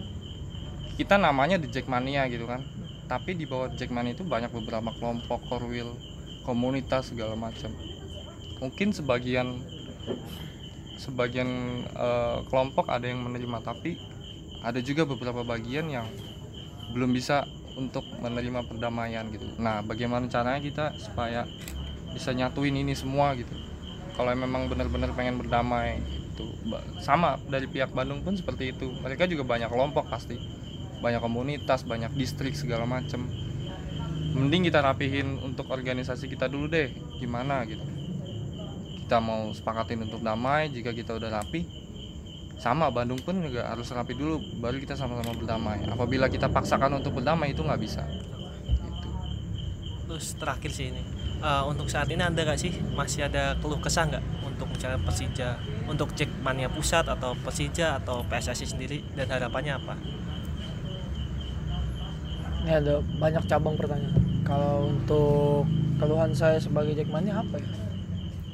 kita 0.97 1.21
namanya 1.21 1.61
di 1.61 1.69
Jackmania 1.69 2.25
gitu 2.29 2.49
kan. 2.49 2.65
Tapi 3.05 3.37
di 3.37 3.45
bawah 3.45 3.69
Jackmania 3.69 4.17
itu 4.17 4.25
banyak 4.25 4.49
beberapa 4.49 4.89
kelompok 4.97 5.45
korwil 5.45 5.93
komunitas 6.41 7.13
segala 7.13 7.37
macam. 7.37 7.69
Mungkin 8.57 8.89
sebagian 8.93 9.61
sebagian 10.97 11.49
eh, 11.85 12.37
kelompok 12.49 12.89
ada 12.89 13.05
yang 13.05 13.21
menerima 13.21 13.61
tapi 13.61 14.01
ada 14.65 14.81
juga 14.81 15.05
beberapa 15.05 15.45
bagian 15.45 15.85
yang 15.93 16.09
belum 16.89 17.13
bisa 17.13 17.45
untuk 17.77 18.07
menerima 18.23 18.65
perdamaian 18.65 19.27
gitu. 19.29 19.45
Nah 19.61 19.85
bagaimana 19.85 20.25
caranya 20.31 20.63
kita 20.63 20.85
supaya 20.97 21.45
bisa 22.15 22.31
nyatuin 22.31 22.79
ini 22.79 22.95
semua 22.95 23.35
gitu. 23.35 23.51
Kalau 24.15 24.31
memang 24.31 24.71
benar-benar 24.71 25.11
pengen 25.11 25.35
berdamai 25.35 25.99
itu 25.99 26.47
sama 27.03 27.35
dari 27.51 27.67
pihak 27.67 27.91
Bandung 27.91 28.23
pun 28.23 28.39
seperti 28.39 28.71
itu. 28.71 28.87
Mereka 29.03 29.27
juga 29.27 29.43
banyak 29.43 29.67
kelompok 29.67 30.07
pasti. 30.07 30.39
Banyak 31.03 31.19
komunitas 31.19 31.83
banyak 31.83 32.15
distrik 32.15 32.55
segala 32.55 32.87
macem. 32.87 33.27
Mending 34.31 34.71
kita 34.71 34.79
rapihin 34.79 35.43
untuk 35.43 35.67
organisasi 35.67 36.31
kita 36.31 36.47
dulu 36.47 36.71
deh. 36.71 36.95
Gimana 37.19 37.67
gitu. 37.67 37.83
Kita 39.03 39.19
mau 39.19 39.51
sepakatin 39.51 40.07
untuk 40.07 40.23
damai 40.23 40.71
jika 40.71 40.95
kita 40.95 41.19
udah 41.19 41.43
rapi 41.43 41.67
sama. 42.55 42.87
Bandung 42.95 43.19
pun 43.19 43.43
juga 43.43 43.67
harus 43.67 43.91
rapi 43.91 44.15
dulu 44.15 44.39
baru 44.63 44.79
kita 44.79 44.95
sama-sama 44.95 45.35
berdamai. 45.35 45.83
Apabila 45.91 46.31
kita 46.31 46.47
paksakan 46.47 47.03
untuk 47.03 47.19
berdamai 47.19 47.51
itu 47.51 47.59
nggak 47.63 47.81
bisa. 47.83 48.07
Gitu. 48.07 49.09
Terus 50.07 50.25
terakhir 50.39 50.71
sih 50.71 50.95
ini 50.95 51.14
Eh, 51.43 51.63
untuk 51.67 51.91
saat 51.91 52.07
ini 52.07 52.23
ada 52.23 52.35
nggak 52.37 52.57
sih 52.57 52.71
masih 52.95 53.27
ada 53.27 53.53
keluh 53.59 53.77
kesah 53.77 54.07
nggak 54.07 54.23
untuk 54.41 54.71
misalnya 54.71 54.99
Persija 55.03 55.49
untuk 55.85 56.15
Jackmania 56.15 56.71
pusat 56.71 57.05
atau 57.05 57.35
Persija 57.37 57.99
atau 58.01 58.23
PSSI 58.25 58.65
sendiri 58.65 59.03
dan 59.13 59.27
harapannya 59.29 59.75
apa? 59.75 59.93
Ini 62.65 62.71
ada 62.81 62.97
banyak 63.21 63.43
cabang 63.45 63.77
pertanyaan. 63.77 64.15
Kalau 64.41 64.89
untuk 64.89 65.69
keluhan 66.01 66.33
saya 66.33 66.57
sebagai 66.57 66.97
Jackmania 66.97 67.43
apa 67.43 67.61
ya? 67.61 67.67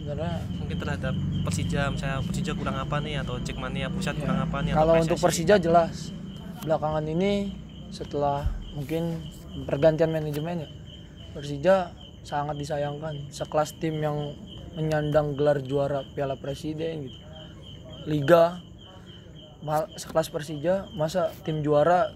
Sebenarnya 0.02 0.34
Mungkin 0.58 0.78
terhadap 0.82 1.14
Persija 1.46 1.82
misalnya 1.94 2.18
Persija 2.26 2.52
kurang 2.58 2.76
apa 2.82 2.98
nih 3.00 3.22
atau 3.22 3.38
Jackmania 3.40 3.88
pusat 3.88 4.18
Ya, 4.18 4.26
kurang 4.26 4.40
apa 4.42 4.58
nih 4.66 4.72
Kalau 4.74 4.94
untuk? 4.98 5.18
Persija 5.22 5.56
jelas 5.62 6.10
belakangan 6.66 7.06
ini 7.06 7.54
setelah 7.94 8.46
mungkin 8.74 9.22
pergantian 9.70 10.10
manajemen 10.10 10.66
ya 10.66 10.70
Persija 11.32 11.76
sangat 12.22 12.56
disayangkan. 12.58 13.30
Sekelas 13.34 13.76
tim 13.78 14.02
yang 14.02 14.38
menyandang 14.78 15.36
gelar 15.36 15.60
juara 15.60 16.06
Piala 16.16 16.40
Presiden 16.40 17.10
gitu. 17.10 17.20
Liga 18.08 18.62
sekelas 19.94 20.34
Persija 20.34 20.90
masa 20.98 21.30
tim 21.46 21.62
juara 21.62 22.10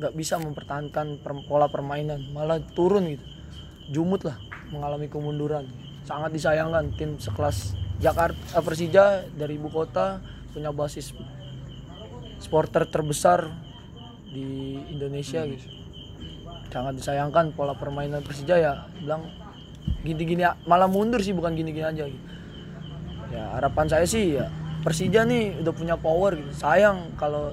nggak 0.00 0.16
bisa 0.16 0.40
mempertahankan 0.40 1.20
per- 1.20 1.44
pola 1.44 1.68
permainan. 1.68 2.32
Malah 2.32 2.62
turun 2.72 3.10
gitu. 3.10 3.24
Jumut 3.90 4.24
lah 4.24 4.38
mengalami 4.70 5.10
kemunduran. 5.10 5.68
Sangat 6.06 6.32
disayangkan 6.32 6.94
tim 6.96 7.20
sekelas 7.20 7.76
Jakarta 8.00 8.38
eh, 8.56 8.64
Persija 8.64 9.28
dari 9.36 9.60
ibu 9.60 9.68
kota 9.68 10.24
punya 10.50 10.72
basis 10.72 11.12
supporter 12.40 12.88
terbesar 12.88 13.52
di 14.30 14.80
Indonesia 14.88 15.44
gitu 15.44 15.79
sangat 16.70 16.96
disayangkan 16.96 17.52
pola 17.52 17.74
permainan 17.74 18.22
Persija 18.22 18.56
ya. 18.56 18.72
Bilang 19.02 19.26
gini-gini 20.06 20.46
malah 20.64 20.86
mundur 20.86 21.20
sih 21.20 21.34
bukan 21.34 21.52
gini-gini 21.58 21.84
aja 21.84 22.06
gitu. 22.06 22.28
ya 23.30 23.46
harapan 23.54 23.86
saya 23.86 24.06
sih 24.10 24.34
ya 24.38 24.50
Persija 24.82 25.22
nih 25.28 25.60
udah 25.60 25.74
punya 25.74 25.94
power 25.98 26.38
gitu. 26.38 26.50
Sayang 26.56 27.14
kalau 27.20 27.52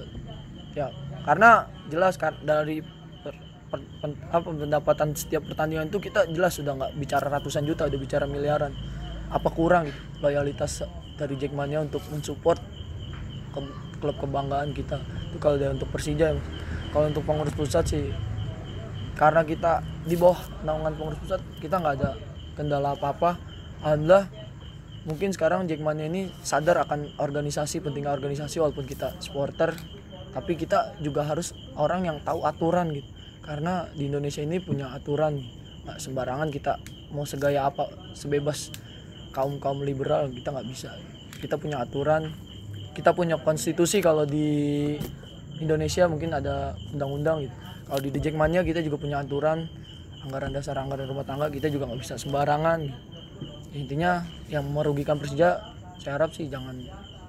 ya 0.78 0.94
karena 1.28 1.68
jelas 1.92 2.16
kan 2.16 2.38
dari 2.40 2.80
per- 3.26 3.42
per- 3.68 3.90
pen- 4.00 4.22
apa 4.32 4.48
pendapatan 4.48 5.12
setiap 5.12 5.44
pertandingan 5.44 5.92
itu 5.92 6.00
kita 6.00 6.24
jelas 6.32 6.56
sudah 6.56 6.78
nggak 6.78 6.92
bicara 6.96 7.28
ratusan 7.28 7.68
juta 7.68 7.90
udah 7.90 8.00
bicara 8.00 8.26
miliaran. 8.30 8.72
Apa 9.28 9.52
kurang 9.52 9.92
gitu 9.92 10.00
loyalitas 10.24 10.88
dari 11.20 11.36
Jackmania 11.36 11.84
untuk 11.84 12.00
mensupport 12.10 12.58
ke- 13.52 13.76
klub 14.00 14.16
kebanggaan 14.24 14.72
kita. 14.72 15.02
Itu 15.34 15.38
kalau 15.42 15.60
dari 15.60 15.74
untuk 15.76 15.90
Persija. 15.92 16.32
Kalau 16.96 17.12
untuk 17.12 17.28
pengurus 17.28 17.52
pusat 17.54 17.84
sih 17.84 18.08
karena 19.18 19.42
kita 19.42 19.82
di 20.06 20.14
bawah 20.14 20.38
naungan 20.62 20.94
pengurus 20.94 21.20
pusat 21.26 21.42
kita 21.58 21.82
nggak 21.82 21.96
ada 22.00 22.12
kendala 22.54 22.94
apa-apa. 22.94 23.42
Alhamdulillah 23.82 24.30
mungkin 25.10 25.34
sekarang 25.34 25.66
Jackmania 25.66 26.06
ini 26.06 26.30
sadar 26.46 26.78
akan 26.86 27.18
organisasi 27.18 27.82
pentingnya 27.82 28.14
organisasi 28.14 28.62
walaupun 28.62 28.86
kita 28.86 29.18
supporter 29.18 29.74
tapi 30.38 30.54
kita 30.54 30.94
juga 31.02 31.26
harus 31.26 31.58
orang 31.74 32.06
yang 32.06 32.18
tahu 32.22 32.46
aturan 32.46 32.94
gitu. 32.94 33.10
Karena 33.42 33.90
di 33.90 34.06
Indonesia 34.06 34.46
ini 34.46 34.62
punya 34.62 34.94
aturan. 34.94 35.42
Nggak 35.90 35.98
sembarangan 35.98 36.54
kita 36.54 36.78
mau 37.10 37.26
segaya 37.26 37.66
apa 37.66 37.90
sebebas 38.14 38.70
kaum 39.34 39.58
kaum 39.58 39.82
liberal 39.82 40.30
kita 40.30 40.54
nggak 40.54 40.68
bisa. 40.70 40.94
Kita 41.42 41.58
punya 41.58 41.82
aturan. 41.82 42.30
Kita 42.94 43.18
punya 43.18 43.42
konstitusi 43.42 43.98
kalau 43.98 44.30
di 44.30 44.94
Indonesia 45.58 46.06
mungkin 46.06 46.38
ada 46.38 46.78
undang-undang 46.94 47.50
gitu 47.50 47.58
kalau 47.88 48.00
di 48.04 48.20
Jackmania 48.20 48.68
kita 48.68 48.84
juga 48.84 49.00
punya 49.00 49.24
aturan 49.24 49.64
anggaran 50.28 50.52
dasar 50.52 50.76
anggaran 50.76 51.08
rumah 51.08 51.24
tangga 51.24 51.48
kita 51.48 51.72
juga 51.72 51.88
nggak 51.88 52.02
bisa 52.04 52.20
sembarangan. 52.20 52.84
Intinya 53.72 54.28
yang 54.52 54.68
merugikan 54.68 55.16
Persija 55.16 55.64
saya 56.04 56.20
harap 56.20 56.36
sih 56.36 56.52
jangan 56.52 56.76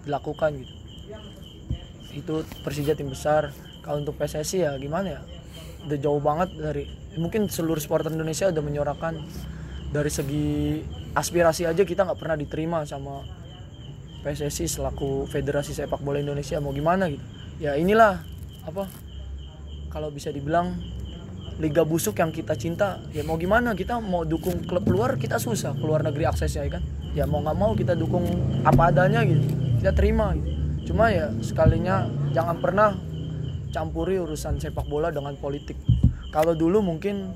dilakukan 0.03 0.59
gitu. 0.59 0.75
Itu 2.19 2.35
Persija 2.67 2.99
tim 2.99 3.15
besar. 3.15 3.55
Kalau 3.87 4.03
untuk 4.03 4.19
PSSI 4.19 4.67
ya 4.67 4.75
gimana 4.77 5.19
ya? 5.19 5.21
Udah 5.87 5.99
jauh 6.03 6.21
banget 6.21 6.51
dari 6.59 6.85
mungkin 7.17 7.47
seluruh 7.47 7.79
supporter 7.79 8.11
Indonesia 8.11 8.51
udah 8.51 8.63
menyuarakan 8.63 9.15
dari 9.95 10.11
segi 10.13 10.83
aspirasi 11.17 11.65
aja 11.65 11.83
kita 11.87 12.05
nggak 12.05 12.19
pernah 12.21 12.37
diterima 12.37 12.85
sama 12.85 13.25
PSSI 14.27 14.67
selaku 14.67 15.25
Federasi 15.31 15.73
Sepak 15.73 16.03
Bola 16.03 16.19
Indonesia 16.19 16.59
mau 16.59 16.75
gimana 16.75 17.07
gitu. 17.07 17.23
Ya 17.63 17.79
inilah 17.79 18.21
apa 18.67 18.91
kalau 19.89 20.13
bisa 20.13 20.29
dibilang 20.33 20.77
liga 21.59 21.83
busuk 21.83 22.23
yang 22.23 22.31
kita 22.31 22.55
cinta 22.55 23.03
ya 23.11 23.27
mau 23.27 23.35
gimana 23.35 23.75
kita 23.75 23.99
mau 23.99 24.23
dukung 24.23 24.63
klub 24.63 24.87
luar 24.87 25.19
kita 25.19 25.43
susah. 25.43 25.75
Keluar 25.75 26.07
negeri 26.07 26.31
aksesnya 26.31 26.63
ya 26.69 26.71
kan? 26.79 26.83
Ya 27.17 27.25
mau 27.27 27.43
nggak 27.43 27.59
mau 27.59 27.73
kita 27.75 27.99
dukung 27.99 28.25
apa 28.63 28.95
adanya 28.95 29.27
gitu. 29.27 29.43
Kita 29.83 29.91
terima 29.97 30.33
gitu. 30.39 30.49
Cuma 30.93 31.11
ya 31.11 31.29
sekalinya 31.43 32.07
jangan 32.31 32.57
pernah 32.63 32.95
campuri 33.75 34.17
urusan 34.23 34.63
sepak 34.63 34.87
bola 34.87 35.11
dengan 35.11 35.35
politik. 35.37 35.77
Kalau 36.31 36.55
dulu 36.55 36.81
mungkin 36.81 37.35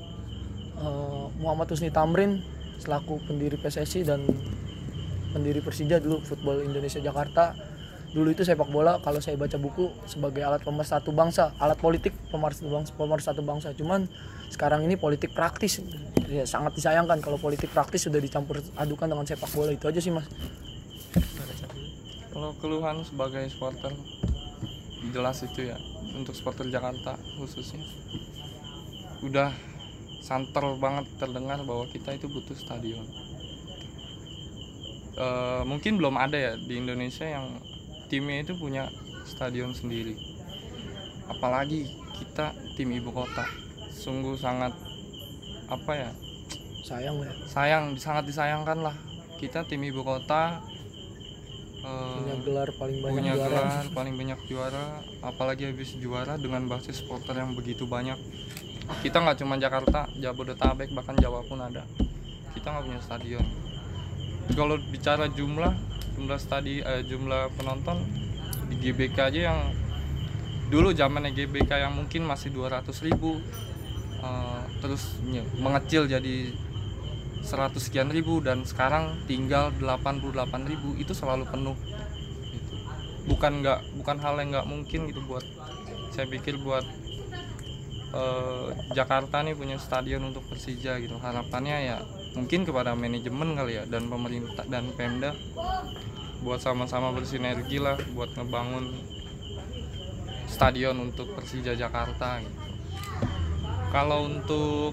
eh, 0.78 1.24
Muhammad 1.42 1.68
Husni 1.74 1.90
Tamrin 1.90 2.40
selaku 2.78 3.18
pendiri 3.26 3.58
PSSI 3.58 4.06
dan 4.06 4.22
pendiri 5.32 5.64
Persija 5.64 5.98
dulu 5.98 6.20
Football 6.22 6.66
Indonesia 6.66 7.00
Jakarta 7.00 7.56
dulu 8.12 8.29
itu 8.29 8.44
sepak 8.44 8.68
bola 8.68 9.01
kalau 9.01 9.25
saya 9.25 9.40
baca 9.40 9.57
buku 9.57 9.88
sebagai 10.05 10.44
alat 10.44 10.61
pemersatu 10.61 11.16
bangsa 11.16 11.57
alat 11.57 11.81
politik 11.81 12.12
pemersatu 12.29 12.68
bangsa 12.68 12.92
pemersatu 12.92 13.40
bangsa. 13.40 13.68
Cuman 13.72 14.05
sekarang 14.53 14.85
ini 14.85 15.01
politik 15.01 15.33
praktis. 15.33 15.81
Ya 16.29 16.44
sangat 16.44 16.77
disayangkan 16.77 17.20
kalau 17.25 17.40
politik 17.40 17.72
praktis 17.72 18.05
sudah 18.05 18.20
dicampur 18.20 18.61
adukan 18.77 19.09
dengan 19.09 19.25
sepak 19.25 19.48
bola. 19.57 19.72
Itu 19.72 19.88
aja 19.88 20.01
sih 20.01 20.12
mas. 20.12 20.29
Kalau 22.33 22.53
keluhan 22.61 23.01
sebagai 23.05 23.48
supporter 23.48 23.92
jelas 25.12 25.40
itu 25.44 25.72
ya. 25.72 25.77
Untuk 26.12 26.37
supporter 26.37 26.68
Jakarta 26.68 27.16
khususnya. 27.40 27.81
Udah 29.25 29.57
santer 30.20 30.62
banget 30.77 31.09
terdengar 31.16 31.64
bahwa 31.64 31.88
kita 31.88 32.12
itu 32.12 32.29
butuh 32.29 32.55
stadion. 32.55 33.05
Eh, 35.12 35.62
mungkin 35.68 36.01
belum 36.01 36.16
ada 36.16 36.37
ya 36.40 36.53
di 36.57 36.81
Indonesia 36.81 37.29
yang 37.29 37.61
timnya 38.12 38.44
itu 38.44 38.53
punya 38.61 38.92
stadion 39.25 39.72
sendiri. 39.72 40.12
Apalagi 41.33 41.88
kita 42.20 42.53
tim 42.77 42.92
ibu 42.92 43.09
kota. 43.09 43.48
Sungguh 43.88 44.37
sangat 44.37 44.77
apa 45.72 45.92
ya 45.96 46.11
sayang 46.85 47.16
ya. 47.25 47.33
sayang 47.48 47.85
sangat 47.96 48.29
disayangkan 48.29 48.85
lah. 48.85 48.92
Kita 49.40 49.64
tim 49.64 49.81
ibu 49.81 50.05
kota 50.05 50.61
eh, 51.81 52.20
punya 52.20 52.37
gelar 52.44 52.68
paling 52.77 52.98
banyak 53.01 53.16
punya 53.16 53.33
juara. 53.33 53.48
gelar 53.48 53.87
paling 53.96 54.14
banyak 54.20 54.40
juara. 54.44 54.87
Apalagi 55.25 55.72
habis 55.72 55.96
juara 55.96 56.37
dengan 56.37 56.68
basis 56.68 57.01
supporter 57.01 57.33
yang 57.40 57.57
begitu 57.57 57.88
banyak. 57.88 58.20
Kita 59.01 59.25
nggak 59.25 59.40
cuma 59.40 59.57
Jakarta 59.57 60.05
Jabodetabek 60.20 60.92
bahkan 60.92 61.16
Jawa 61.16 61.40
pun 61.48 61.64
ada. 61.64 61.88
Kita 62.53 62.77
nggak 62.77 62.85
punya 62.85 63.01
stadion. 63.01 63.46
Kalau 64.53 64.77
bicara 64.92 65.33
jumlah 65.33 65.91
jumlah 66.22 66.38
stadi 66.38 66.78
eh, 66.78 67.02
jumlah 67.02 67.50
penonton 67.58 67.98
di 68.70 68.78
GBK 68.78 69.18
aja 69.26 69.40
yang 69.50 69.58
dulu 70.70 70.94
zamannya 70.94 71.35
GBK 71.35 71.82
yang 71.82 71.98
mungkin 71.98 72.22
masih 72.30 72.54
200 72.54 72.87
ribu 73.11 73.42
eh, 74.22 74.62
terus 74.78 75.18
mengecil 75.58 76.06
jadi 76.06 76.54
100 77.42 77.74
sekian 77.82 78.06
ribu 78.06 78.38
dan 78.38 78.62
sekarang 78.62 79.18
tinggal 79.26 79.74
88 79.82 80.30
ribu 80.70 80.94
itu 80.94 81.11
selalu 81.11 81.42
penuh 81.50 81.74
gitu. 82.54 82.70
bukan 83.26 83.66
nggak 83.66 83.82
bukan 83.98 84.16
hal 84.22 84.38
yang 84.38 84.54
nggak 84.54 84.68
mungkin 84.70 85.11
gitu 85.11 85.18
buat 85.26 85.42
saya 86.14 86.30
pikir 86.30 86.62
buat 86.62 86.87
eh, 88.14 88.68
Jakarta 88.94 89.42
nih 89.42 89.58
punya 89.58 89.74
stadion 89.82 90.22
untuk 90.22 90.46
Persija 90.46 91.02
gitu 91.02 91.18
harapannya 91.18 91.78
ya 91.82 91.98
mungkin 92.32 92.64
kepada 92.64 92.96
manajemen 92.96 93.58
kali 93.58 93.76
ya 93.76 93.85
dan 93.85 94.08
pemerintah 94.08 94.64
dan 94.70 94.88
Pemda 94.96 95.37
buat 96.42 96.59
sama-sama 96.59 97.14
bersinergi 97.14 97.78
lah 97.78 97.94
buat 98.12 98.35
ngebangun 98.35 98.90
stadion 100.50 100.98
untuk 100.98 101.33
Persija 101.33 101.72
Jakarta 101.78 102.42
gitu. 102.42 102.61
Kalau 103.94 104.28
untuk 104.28 104.92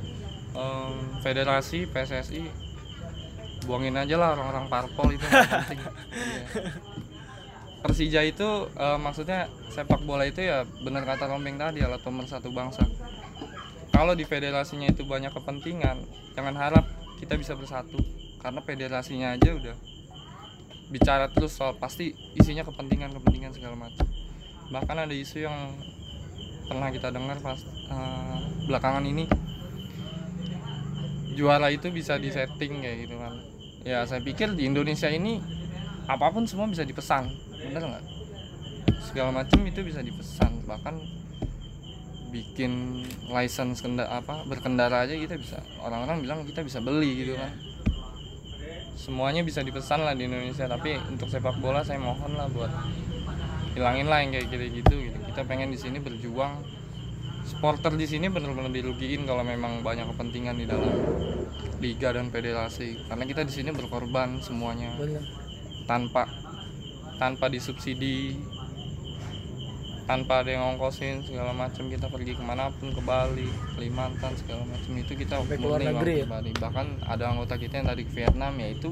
em, 0.56 0.94
federasi 1.26 1.90
PSSI 1.90 2.70
buangin 3.68 3.98
aja 4.00 4.16
lah 4.16 4.34
orang-orang 4.38 4.66
parpol 4.72 5.14
itu 5.14 5.26
penting. 5.26 5.80
Iya. 5.80 5.92
Persija 7.80 8.22
itu 8.28 8.68
eh, 8.76 9.00
maksudnya 9.00 9.48
sepak 9.72 10.04
bola 10.04 10.28
itu 10.28 10.44
ya 10.44 10.68
benar 10.84 11.08
kata 11.08 11.32
Rombeng 11.32 11.56
tadi 11.56 11.80
alat 11.80 12.04
pemersatu 12.04 12.52
bangsa. 12.52 12.84
Kalau 13.90 14.16
di 14.16 14.28
federasinya 14.28 14.88
itu 14.92 15.08
banyak 15.08 15.32
kepentingan 15.32 15.98
jangan 16.36 16.56
harap 16.60 16.86
kita 17.24 17.40
bisa 17.40 17.56
bersatu. 17.56 18.00
Karena 18.40 18.60
federasinya 18.64 19.36
aja 19.36 19.52
udah 19.56 19.76
bicara 20.89 21.30
terus 21.30 21.54
soal 21.54 21.78
pasti 21.78 22.17
isinya 22.34 22.65
kepentingan 22.65 23.13
kepentingan 23.13 23.54
segala 23.54 23.78
macam. 23.78 24.06
Bahkan 24.73 24.97
ada 25.06 25.13
isu 25.13 25.45
yang 25.45 25.73
pernah 26.65 26.89
kita 26.89 27.13
dengar 27.13 27.38
pas 27.41 27.62
eh, 27.65 28.38
belakangan 28.65 29.06
ini. 29.06 29.30
Juara 31.38 31.71
itu 31.71 31.88
bisa 31.93 32.19
disetting 32.19 32.84
kayak 32.84 33.08
gitu 33.08 33.15
kan. 33.15 33.34
Ya 33.88 34.04
saya 34.04 34.19
pikir 34.19 34.52
di 34.58 34.67
Indonesia 34.67 35.08
ini 35.08 35.39
apa 36.10 36.34
pun 36.34 36.43
semua 36.49 36.67
bisa 36.67 36.84
dipesan 36.84 37.30
bener 37.63 37.86
nggak? 37.86 38.06
Segala 39.08 39.32
macam 39.32 39.62
itu 39.63 39.80
bisa 39.86 40.04
dipesan 40.04 40.65
bahkan 40.67 40.99
bikin 42.30 43.02
license 43.34 43.82
kenda 43.82 44.06
apa 44.06 44.45
berkendara 44.45 45.06
aja 45.06 45.17
kita 45.17 45.34
bisa 45.38 45.58
orang-orang 45.82 46.21
bilang 46.21 46.39
kita 46.45 46.62
bisa 46.62 46.78
beli 46.78 47.25
gitu 47.25 47.34
kan 47.34 47.49
semuanya 49.00 49.48
bisa 49.48 49.64
dipesan 49.64 50.04
lah 50.04 50.12
di 50.12 50.28
Indonesia 50.28 50.68
tapi 50.68 51.00
untuk 51.08 51.32
sepak 51.32 51.56
bola 51.64 51.80
saya 51.88 52.04
mohon 52.04 52.36
lah 52.36 52.52
buat 52.52 52.68
hilangin 53.72 54.12
lah 54.12 54.20
yang 54.20 54.36
kayak 54.36 54.52
gitu 54.52 54.66
gitu. 54.84 54.94
Gitu 55.08 55.18
kita 55.32 55.42
pengen 55.48 55.72
di 55.72 55.80
sini 55.80 56.04
berjuang. 56.04 56.60
Supporter 57.48 57.96
di 57.98 58.06
sini 58.06 58.30
benar-benar 58.30 58.70
dirugiin 58.70 59.26
kalau 59.26 59.42
memang 59.42 59.82
banyak 59.82 60.06
kepentingan 60.14 60.60
di 60.60 60.70
dalam 60.70 60.94
liga 61.82 62.14
dan 62.14 62.30
federasi. 62.30 63.08
Karena 63.08 63.24
kita 63.26 63.42
di 63.48 63.54
sini 63.56 63.74
berkorban 63.74 64.44
semuanya. 64.44 64.94
Bener. 65.00 65.24
Tanpa 65.88 66.30
tanpa 67.18 67.50
disubsidi 67.50 68.38
tanpa 70.10 70.41
ada 70.41 70.50
yang 70.58 70.65
ngongkosin 70.65 71.22
segala 71.22 71.54
macam 71.54 71.86
kita 71.86 72.10
pergi 72.10 72.34
ke 72.34 72.41
mana 72.41 72.74
pun 72.74 72.89
ke 72.89 72.98
Bali 73.06 73.45
Kalimantan 73.78 74.34
segala 74.41 74.65
macam 74.65 74.98
itu 74.98 75.13
kita 75.13 75.38
Sampai 75.38 75.62
murni 75.62 75.86
negeri 75.86 75.93
uang 75.93 76.02
ya? 76.02 76.26
pribadi 76.26 76.52
bahkan 76.58 76.88
ada 77.06 77.30
anggota 77.30 77.62
kita 77.62 77.78
yang 77.78 77.88
tadi 77.93 78.10
ke 78.10 78.12
Vietnam 78.17 78.58
ya 78.58 78.74
itu 78.74 78.89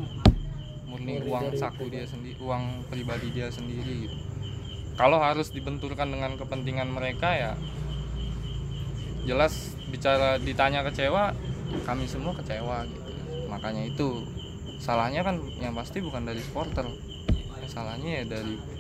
murni 0.86 1.18
Murni 1.18 1.26
uang 1.26 1.44
dari 1.50 1.58
saku 1.58 1.90
dia 1.90 2.06
sendiri 2.06 2.38
uang 2.38 2.86
pribadi 2.94 3.34
dia 3.34 3.50
sendiri 3.50 4.06
gitu. 4.06 4.18
Kalau 4.94 5.18
harus 5.18 5.50
dibenturkan 5.50 6.06
dengan 6.06 6.38
kepentingan 6.38 6.86
mereka 6.94 7.34
ya 7.34 7.52
jelas 9.26 9.74
bicara 9.90 10.38
ditanya 10.38 10.86
kecewa 10.86 11.34
kami 11.90 12.06
semua 12.06 12.38
kecewa 12.38 12.86
gitu. 12.86 13.10
Makanya 13.50 13.90
itu 13.90 14.22
salahnya 14.78 15.26
kan 15.26 15.42
yang 15.58 15.74
pasti 15.74 15.98
bukan 15.98 16.30
dari 16.30 16.46
supporter. 16.46 16.86
Ya, 17.58 17.66
salahnya 17.66 18.22
ya 18.22 18.38
dari 18.38 18.77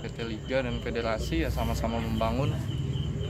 PT 0.00 0.16
Liga 0.24 0.64
dan 0.64 0.80
federasi 0.80 1.44
ya 1.44 1.50
sama-sama 1.52 2.00
membangun 2.00 2.50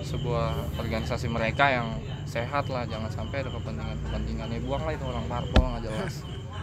sebuah 0.00 0.78
organisasi 0.78 1.28
mereka 1.28 1.68
yang 1.68 1.98
sehat 2.24 2.66
lah. 2.66 2.88
Jangan 2.88 3.11
sampai 3.11 3.42
ada 3.42 3.50
kepentingan-kepentingannya 3.50 4.59
buang 4.64 4.83
lah 4.83 4.94
itu 4.94 5.04
orang 5.04 5.24
parpol 5.28 5.64
nggak 5.66 5.83
jelas. 5.85 6.14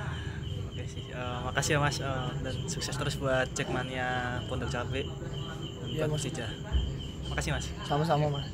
Oke 0.67 0.83
sih, 0.83 1.03
eh, 1.09 1.37
makasih 1.43 1.77
ya 1.77 1.79
Mas 1.79 1.97
eh, 1.99 2.27
dan 2.41 2.55
sukses 2.65 2.95
terus 2.95 3.15
buat 3.17 3.45
Jackmania 3.53 4.39
Pondok 4.47 4.69
Cabe 4.69 5.03
dan 5.03 5.87
Iya, 5.87 6.05
buat 6.05 6.17
Mas. 6.17 6.23
Persija. 6.23 6.47
Makasih 7.27 7.51
Mas. 7.53 7.65
sama-sama 7.83 8.25
mas. 8.31 8.47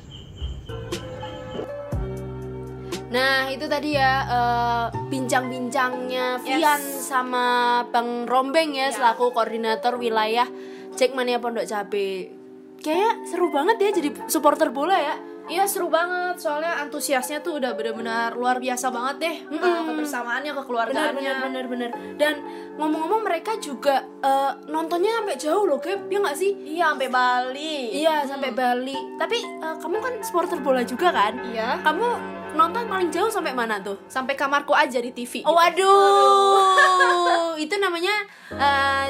Nah 3.08 3.46
itu 3.46 3.70
tadi 3.70 3.94
ya 3.94 4.12
eh, 4.26 4.86
bincang-bincangnya 5.06 6.42
Vian 6.42 6.82
sama 6.98 7.46
Bang 7.88 8.26
Rombeng 8.26 8.74
ya. 8.74 8.90
selaku 8.90 9.30
koordinator 9.30 9.94
wilayah 9.94 10.48
Jackmania 10.94 11.38
Pondok 11.38 11.64
Cabe. 11.64 12.30
Kayaknya 12.78 13.10
seru 13.24 13.48
banget 13.48 13.76
ya 13.78 13.90
jadi 13.92 14.08
supporter 14.26 14.68
bola 14.68 14.94
ya. 14.94 15.14
Iya 15.44 15.64
seru 15.68 15.88
banget 15.88 16.40
soalnya 16.40 16.80
antusiasnya 16.80 17.40
tuh 17.40 17.60
udah 17.60 17.76
benar-benar 17.76 18.32
luar 18.32 18.56
biasa 18.56 18.88
banget 18.88 19.16
deh 19.20 19.36
uh, 19.52 19.84
kebersamaannya 19.84 20.48
Bener 20.48 20.58
kekeluargaannya 20.58 21.20
bener 21.20 21.36
bener 21.44 21.64
bener. 21.68 21.90
Dan 22.16 22.34
ngomong-ngomong 22.74 23.22
mereka 23.22 23.52
juga 23.58 24.02
eh, 24.24 24.50
nontonnya 24.66 25.20
sampai 25.20 25.36
jauh 25.36 25.64
loh, 25.64 25.76
Gap. 25.76 26.08
Ya 26.08 26.18
nggak 26.18 26.34
sih? 26.34 26.50
iya 26.64 26.88
sampai 26.88 27.08
Bali 27.08 27.76
Iya 27.92 28.24
sampai 28.24 28.50
Bali. 28.52 28.96
Tapi 29.20 29.36
eh, 29.36 29.76
kamu 29.76 29.96
kan 30.00 30.12
supporter 30.24 30.58
bola 30.60 30.80
juga 30.80 31.12
kan? 31.12 31.32
iya 31.44 31.76
Kamu 31.80 32.06
nonton 32.54 32.86
paling 32.86 33.10
jauh 33.10 33.28
sampai 33.28 33.52
mana 33.52 33.80
tuh? 33.80 33.98
sampai 34.06 34.32
kamarku 34.34 34.72
aja 34.72 34.96
di 34.96 35.10
TV 35.10 35.42
Oh, 35.44 35.52
waduh, 35.52 37.52
itu 37.60 37.74
namanya 37.76 38.14
eh, 38.50 39.06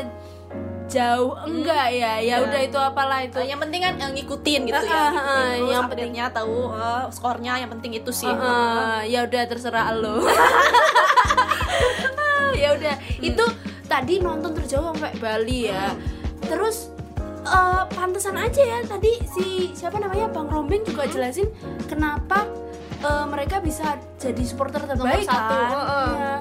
jauh 0.85 1.33
enggak 1.42 1.87
ya? 1.90 2.12
Ya 2.20 2.35
udah 2.40 2.61
itu 2.61 2.77
apalah 2.77 3.20
itu. 3.20 3.40
Uh, 3.40 3.44
yang 3.44 3.57
penting 3.57 3.81
kan 3.81 3.94
uh, 3.97 4.11
ngikutin 4.12 4.61
gitu 4.68 4.77
Ah, 4.77 4.85
ya 4.85 4.92
ah, 4.92 5.09
ngikutin 5.09 5.25
ah, 5.25 5.53
terus 5.57 5.70
yang 5.73 5.83
update-nya 5.87 6.25
tahu 6.31 6.55
uh, 6.70 7.03
skornya 7.09 7.53
yang 7.57 7.70
penting 7.70 7.92
itu 7.94 8.11
sih 8.11 8.29
Eh, 8.29 9.01
ya 9.09 9.25
udah 9.25 9.42
terserah 9.47 9.87
lo. 9.92 10.23
ya 12.55 12.68
udah, 12.73 12.94
itu 13.18 13.44
tadi 13.85 14.14
nonton 14.18 14.51
terjauh 14.55 14.92
sampai 14.92 15.12
Bali 15.18 15.68
ya. 15.68 15.92
Terus 16.40 16.88
eh, 17.44 17.83
pantesan 17.90 18.37
aja 18.37 18.62
ya 18.62 18.79
tadi 18.85 19.20
si 19.27 19.44
siapa 19.73 19.99
namanya 19.99 20.29
Bang 20.29 20.49
Rombeng 20.49 20.85
juga 20.85 21.05
jelasin 21.05 21.49
kenapa 21.87 22.44
eh, 23.01 23.25
mereka 23.27 23.59
bisa 23.59 23.97
jadi 24.16 24.42
supporter 24.44 24.85
terbaik 24.85 25.25
satu, 25.25 25.55
kan. 25.57 25.68
heeh. 25.73 26.09
Iya. 26.14 26.34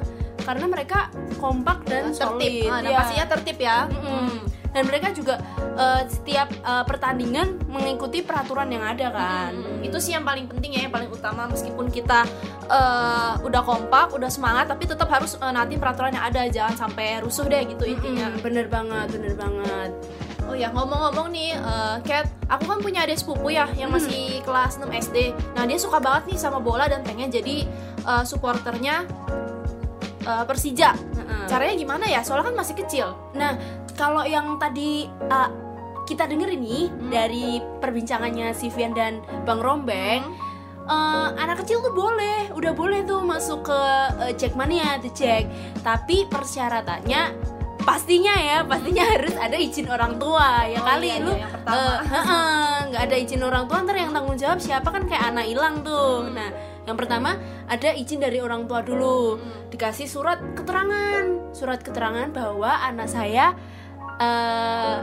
Karena 0.43 0.65
mereka 0.65 1.08
kompak 1.36 1.84
dan 1.84 2.12
tertib 2.12 2.51
solid. 2.62 2.67
Ah, 2.67 2.79
dan 2.79 2.91
Iya. 2.91 2.97
pastinya 2.97 3.25
tertib 3.29 3.58
ya 3.58 3.77
Mm-mm. 3.88 4.38
Dan 4.69 4.84
mereka 4.84 5.08
juga 5.10 5.38
eh, 5.73 6.01
setiap 6.08 6.49
eh, 6.49 6.84
pertandingan 6.84 7.62
mengikuti 7.67 8.19
peraturan 8.19 8.67
yang 8.67 8.82
ada 8.84 9.08
kan. 9.08 9.53
Hmm, 9.53 9.82
itu 9.82 9.97
sih 9.99 10.12
yang 10.12 10.21
paling 10.21 10.45
penting 10.45 10.73
ya 10.73 10.82
yang 10.82 10.91
paling 10.91 11.08
utama 11.08 11.45
meskipun 11.45 11.88
kita 11.88 12.25
eh, 12.65 13.34
udah 13.39 13.62
kompak 13.62 14.10
udah 14.12 14.27
semangat 14.27 14.65
tapi 14.65 14.84
tetap 14.84 15.06
harus 15.08 15.36
eh, 15.36 15.51
nanti 15.51 15.75
peraturan 15.75 16.12
yang 16.12 16.25
ada 16.25 16.41
jangan 16.47 16.75
sampai 16.79 17.21
rusuh 17.21 17.45
deh 17.45 17.63
gitu 17.65 17.86
intinya 17.86 18.27
Mm, 18.27 18.41
bener 18.41 18.65
banget, 18.65 19.08
bener 19.12 19.34
banget. 19.36 19.91
Oh 20.43 20.51
ya 20.53 20.67
ngomong-ngomong 20.69 21.29
nih, 21.29 21.53
eh, 21.53 21.95
Kat, 22.01 22.27
aku 22.47 22.65
kan 22.65 22.79
punya 22.79 23.06
adik 23.06 23.15
sepupu 23.15 23.47
ya 23.49 23.69
yang 23.73 23.89
masih 23.89 24.41
kelas 24.41 24.75
6 24.75 24.89
SD. 24.91 25.17
Nah 25.53 25.63
dia 25.63 25.77
suka 25.77 25.97
banget 25.97 26.34
nih 26.34 26.39
sama 26.39 26.58
bola 26.58 26.86
dan 26.86 26.99
pengen 26.99 27.29
jadi 27.29 27.69
eh, 28.01 28.23
supporternya 28.23 29.06
eh, 30.23 30.43
Persija. 30.43 30.91
Heeh. 30.95 31.45
Caranya 31.45 31.75
gimana 31.75 32.05
ya? 32.05 32.23
Soalnya 32.23 32.49
kan 32.49 32.57
masih 32.57 32.75
kecil. 32.75 33.07
Nah, 33.33 33.59
kalau 33.93 34.23
yang 34.23 34.57
tadi 34.57 35.05
uh, 35.27 35.49
kita 36.03 36.25
denger 36.25 36.49
ini 36.51 36.88
Hmm. 36.88 37.07
dari 37.07 37.62
perbincangannya 37.79 38.51
si 38.51 38.67
Vian 38.67 38.91
dan 38.91 39.19
Bang 39.43 39.59
Rombeng, 39.59 40.23
Hmm. 40.23 40.36
uh, 40.86 41.29
anak 41.38 41.63
kecil 41.63 41.79
tuh 41.79 41.93
boleh, 41.93 42.51
udah 42.51 42.73
boleh 42.73 43.03
tuh 43.03 43.21
masuk 43.21 43.67
ke 43.67 43.79
uh, 44.19 44.31
Jackmania, 44.33 44.99
The 44.99 45.12
Jack. 45.12 45.43
Tapi 45.79 46.27
persyaratannya 46.27 47.21
pastinya 47.79 48.31
ya, 48.33 48.57
pastinya 48.63 49.03
harus 49.05 49.36
ada 49.36 49.55
izin 49.55 49.88
orang 49.88 50.15
tua 50.15 50.63
ya 50.65 50.79
Oh, 50.79 50.88
kali 50.88 51.07
iya, 51.09 51.19
lu 51.19 51.31
iya, 51.36 51.47
pertama. 51.47 51.75
uh, 51.75 51.99
heeh, 52.01 52.71
nggak 52.88 53.01
ada 53.12 53.17
izin 53.19 53.41
orang 53.43 53.63
tua 53.67 53.77
ntar 53.79 53.95
yang 53.95 54.12
tanggung 54.12 54.36
jawab 54.36 54.59
siapa 54.59 54.88
kan 54.88 55.03
kayak 55.03 55.23
anak 55.29 55.45
hilang 55.45 55.83
tuh. 55.83 56.31
Nah, 56.31 56.47
yang 56.84 57.00
pertama 57.00 57.39
ada 57.72 57.96
izin 57.96 58.19
dari 58.19 58.43
orang 58.43 58.67
tua 58.67 58.84
dulu, 58.84 59.39
dikasih 59.72 60.08
surat 60.08 60.39
keterangan, 60.56 61.56
surat 61.56 61.80
keterangan 61.80 62.28
bahwa 62.36 62.72
anak 62.84 63.08
saya 63.08 63.56
eh, 64.19 64.98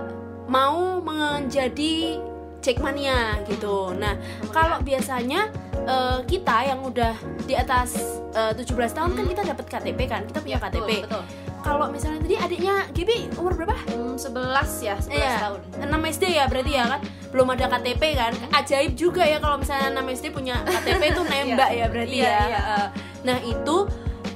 mau 0.51 1.01
menjadi 1.01 2.21
Jackmania 2.61 3.41
gitu. 3.49 3.97
Nah, 3.97 4.21
kalau 4.53 4.85
biasanya 4.85 5.49
eh, 5.89 6.19
kita 6.29 6.69
yang 6.69 6.85
udah 6.85 7.17
di 7.49 7.57
atas 7.57 7.97
eh, 8.37 8.53
17 8.53 8.77
tahun 8.93 9.17
kan 9.17 9.25
kita 9.25 9.43
dapat 9.57 9.67
KTP 9.67 10.01
kan, 10.05 10.23
kita 10.29 10.39
punya 10.45 10.59
KTP. 10.61 11.09
Betul, 11.09 11.25
betul. 11.25 11.50
Kalau 11.61 11.87
misalnya 11.89 12.21
tadi 12.21 12.37
adiknya 12.37 12.89
Gibi 12.91 13.29
umur 13.35 13.53
berapa? 13.55 13.77
Hmm, 13.89 14.17
11 14.17 14.81
ya, 14.81 14.97
11 14.97 15.13
Iya, 15.13 15.33
tahun. 15.39 15.61
6 15.83 16.11
SD 16.11 16.25
ya 16.31 16.45
berarti 16.47 16.73
ya 16.73 16.85
kan? 16.87 17.01
Belum 17.31 17.47
ada 17.49 17.67
KTP 17.69 18.03
kan? 18.13 18.33
Ajaib 18.51 18.93
juga 18.95 19.23
ya 19.23 19.39
kalau 19.39 19.57
misalnya 19.57 19.89
6 19.93 20.09
SD 20.11 20.27
punya 20.31 20.57
KTP 20.63 21.03
itu 21.11 21.23
nembak 21.31 21.71
ya 21.71 21.87
berarti 21.87 22.17
Iya, 22.17 22.27
ya. 22.27 22.41
iya. 22.47 22.65
Nah 23.23 23.39
itu 23.39 23.77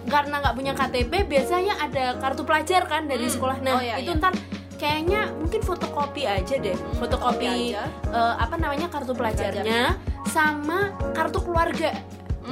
karena 0.05 0.35
nggak 0.39 0.55
punya 0.55 0.73
KTP 0.73 1.13
biasanya 1.25 1.75
ada 1.81 2.05
kartu 2.17 2.43
pelajar 2.43 2.85
kan 2.85 3.05
dari 3.05 3.25
sekolah. 3.27 3.57
Nah 3.59 3.73
Oh, 3.75 3.83
iya, 3.83 3.97
itu 3.99 4.13
iya. 4.13 4.21
ntar 4.21 4.33
kayaknya 4.75 5.33
mungkin 5.33 5.61
fotokopi 5.61 6.23
aja 6.23 6.55
deh. 6.55 6.77
Fotokopi 6.95 7.49
fotokopi 7.49 7.73
aja. 7.73 7.83
eh, 8.11 8.35
apa 8.37 8.55
namanya 8.55 8.87
kartu 8.87 9.13
pelajarnya 9.13 9.97
sama 10.27 10.93
kartu 11.11 11.41
keluarga 11.41 11.91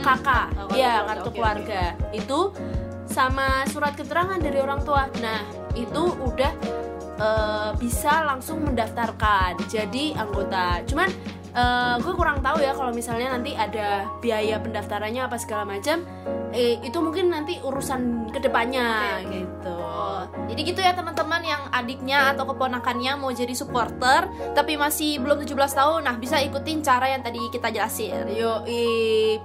kakak. 0.01 0.47
Oh, 0.57 0.65
kartu 0.67 0.75
ya 0.75 0.89
keluarga, 0.97 1.07
kartu 1.07 1.29
oke, 1.29 1.37
keluarga. 1.37 1.83
Itu 2.11 2.39
sama 3.13 3.69
surat 3.69 3.93
keterangan 3.93 4.41
dari 4.41 4.59
orang 4.59 4.81
tua. 4.83 5.07
Nah 5.21 5.45
itu 5.77 6.03
udah 6.17 6.53
eh, 7.21 7.71
bisa 7.77 8.25
langsung 8.25 8.65
mendaftarkan 8.65 9.61
jadi 9.69 10.17
anggota. 10.17 10.81
Cuman 10.89 11.09
eh, 11.53 11.95
gue 12.01 12.15
kurang 12.17 12.41
tahu 12.41 12.65
ya 12.65 12.73
kalau 12.73 12.91
misalnya 12.91 13.37
nanti 13.37 13.53
ada 13.53 14.09
biaya 14.25 14.57
pendaftarannya 14.59 15.29
apa 15.29 15.37
segala 15.37 15.69
macam 15.77 16.03
eh, 16.53 16.77
itu 16.79 16.95
mungkin 16.97 17.29
nanti 17.29 17.59
urusan 17.59 18.01
ke 18.29 18.39
depannya 18.39 18.87
Oke, 19.19 19.25
oke. 19.25 19.33
gitu 19.35 19.75
Oh, 19.93 20.23
jadi 20.47 20.61
gitu 20.65 20.81
ya 20.81 20.93
teman-teman 20.93 21.43
yang 21.43 21.63
adiknya 21.71 22.33
atau 22.33 22.45
keponakannya 22.47 23.13
mau 23.15 23.29
jadi 23.31 23.53
supporter 23.53 24.25
tapi 24.53 24.75
masih 24.75 25.19
belum 25.19 25.41
17 25.41 25.53
tahun. 25.73 26.01
Nah, 26.03 26.17
bisa 26.17 26.39
ikutin 26.39 26.81
cara 26.81 27.09
yang 27.09 27.21
tadi 27.21 27.41
kita 27.49 27.69
jelasin. 27.69 28.25
yo 28.31 28.63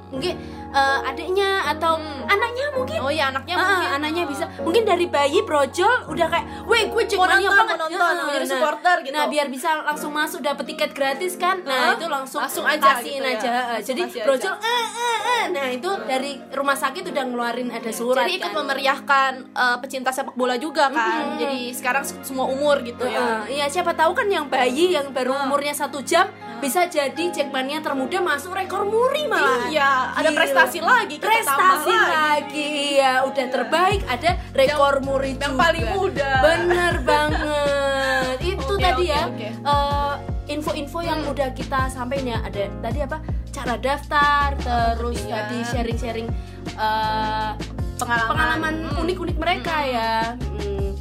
mungkin 0.09 0.33
eh, 0.69 0.99
adiknya 1.03 1.49
atau 1.67 1.95
Hmm. 1.97 2.27
anaknya 2.27 2.65
mungkin 2.71 2.97
Oh 2.99 3.09
iya, 3.09 3.27
anaknya 3.27 3.55
Ah, 3.55 3.63
mungkin 3.65 3.89
anaknya 3.93 4.23
bisa 4.25 4.43
mungkin 4.59 4.83
dari 4.83 5.05
bayi 5.07 5.39
brojol 5.41 6.07
udah 6.07 6.27
kayak 6.27 6.45
weh 6.65 6.83
gue 6.85 7.03
cek 7.05 7.17
mania 7.17 7.47
banget 7.47 7.77
nonton, 7.77 7.93
Ya, 8.13 8.19
mau 8.19 8.29
jadi 8.29 8.47
supporter 8.47 8.95
gitu. 9.01 9.13
nah 9.13 9.25
biar 9.27 9.47
bisa 9.47 9.69
langsung 9.81 10.11
masuk 10.11 10.39
dapat 10.41 10.65
tiket 10.65 10.91
gratis 10.91 11.33
kan 11.35 11.63
nah 11.63 11.93
itu 11.93 12.05
langsung 12.05 12.39
Langsung 12.39 12.65
aja 12.65 12.99
kasihin 12.99 13.17
gitu 13.17 13.25
ya. 13.25 13.33
aja 13.33 13.49
Langsung 13.49 13.85
jadi 13.85 14.01
kasih 14.03 14.13
aja. 14.13 14.25
brojol 14.25 14.55
eh, 14.55 14.67
eh, 14.67 15.17
eh. 15.25 15.43
nah 15.49 15.67
itu 15.69 15.89
dari 16.03 16.31
rumah 16.51 16.75
sakit 16.75 16.96
udah 17.03 17.23
ngeluarin 17.23 17.69
ada 17.69 17.89
surat 17.89 18.23
Jadi 18.23 18.33
ikut 18.37 18.49
kan. 18.49 18.57
memeriahkan 18.57 19.31
eh, 19.51 19.77
pecinta 19.77 20.09
sepak 20.09 20.33
bola 20.33 20.55
juga 20.55 20.89
kan. 20.89 21.21
Mhm. 21.27 21.37
Jadi 21.37 21.59
sekarang 21.71 22.01
se- 22.01 22.17
semua 22.21 22.45
umur 22.45 22.81
gitu 22.81 23.03
ya. 23.03 23.45
Iya 23.45 23.65
siapa 23.67 23.91
tahu 23.91 24.13
kan 24.13 24.25
yang 24.25 24.47
bayi 24.47 24.91
yang 24.91 25.11
baru 25.11 25.37
umurnya 25.43 25.71
satu 25.71 25.99
jam 25.99 26.25
bisa 26.57 26.85
jadi 26.85 27.21
Jackmania 27.29 27.79
termuda 27.79 28.17
masuk 28.17 28.51
rekor 28.51 28.81
muri 28.81 29.25
malah. 29.25 29.67
Iya, 29.67 29.89
ada 30.11 30.27
Gila. 30.27 30.39
prestasi 30.39 30.79
lagi, 30.79 31.15
kita 31.15 31.27
prestasi 31.27 31.93
lagi. 31.93 32.69
ya 32.95 33.21
udah 33.23 33.45
terbaik 33.47 34.01
ada 34.03 34.31
rekor 34.51 34.99
muri 34.99 35.33
yang 35.33 35.53
juga. 35.53 35.61
paling 35.63 35.85
muda. 35.91 36.31
Bener 36.39 36.93
banget. 37.01 38.37
Itu 38.49 38.73
Oke, 38.73 38.81
tadi 38.81 39.05
oke, 39.05 39.11
ya 39.11 39.21
oke. 39.27 39.47
eh, 39.53 40.13
info-info 40.57 40.99
yang 40.99 41.21
udah 41.23 41.53
kita 41.53 41.87
sampaikan 41.87 42.25
ya. 42.27 42.39
Ada 42.41 42.61
tadi 42.81 42.99
apa? 42.99 43.17
Cara 43.49 43.75
daftar, 43.75 44.47
terus 44.57 45.21
Iya. 45.21 45.33
tadi 45.45 45.57
sharing-sharing 45.63 46.27
eh, 46.69 47.51
Pengalaman. 47.97 48.29
pengalaman 48.29 48.73
Hmm. 48.83 49.01
unik-unik 49.01 49.37
mereka 49.37 49.75
ya. 49.81 50.13
Hmm. 50.35 50.93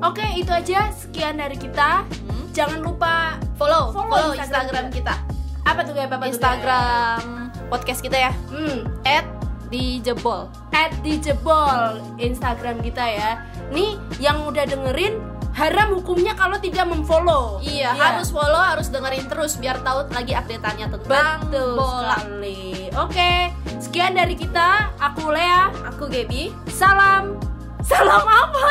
Oke, 0.00 0.24
itu 0.32 0.48
aja 0.48 0.88
sekian 0.90 1.36
dari 1.36 1.56
kita. 1.56 2.06
Jangan 2.50 2.80
lupa 2.80 3.36
Follow, 3.54 3.90
Follow 3.90 4.06
follow, 4.08 4.30
Instagram 4.32 4.86
Instagram, 4.88 4.94
kita. 4.94 5.14
apa 5.62 5.80
tuh 5.82 5.92
kayak 5.92 6.08
apa 6.08 6.16
tuh, 6.16 6.28
Instagram 6.30 7.20
podcast 7.68 8.00
kita 8.00 8.16
ya. 8.20 8.32
Hmm. 8.48 8.86
At 9.02 9.26
dijebol. 9.68 10.48
at 10.70 10.94
dijebol 11.02 11.98
Instagram 12.16 12.80
kita 12.80 13.02
ya. 13.04 13.42
Nih 13.68 13.98
yang 14.16 14.46
udah 14.46 14.62
dengerin 14.62 15.18
haram 15.58 15.98
hukumnya 15.98 16.38
kalau 16.38 16.54
tidak 16.62 16.86
memfollow. 16.86 17.58
Iya, 17.58 17.90
harus 17.90 18.30
follow, 18.30 18.62
harus 18.62 18.86
dengerin 18.94 19.26
terus 19.26 19.58
biar 19.58 19.82
tahu 19.82 20.06
lagi 20.14 20.38
update-annya 20.38 20.86
tentang 20.94 21.50
betul 21.50 21.74
bola. 21.74 22.14
sekali. 22.14 22.86
Oke, 22.94 23.50
sekian 23.82 24.14
dari 24.14 24.38
kita. 24.38 24.94
Aku 25.02 25.34
Lea. 25.34 25.66
Aku 25.90 26.06
Gaby. 26.06 26.54
Salam. 26.70 27.42
Salam 27.82 28.22
apa? 28.22 28.64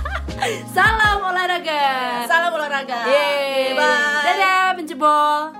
Salam 0.76 1.24
olahraga. 1.24 1.84
Salam 2.28 2.52
olahraga. 2.52 3.00
Yeay. 3.08 3.76
Bye. 3.76 4.24
Dadah 4.24 4.64
penjebol. 4.76 5.59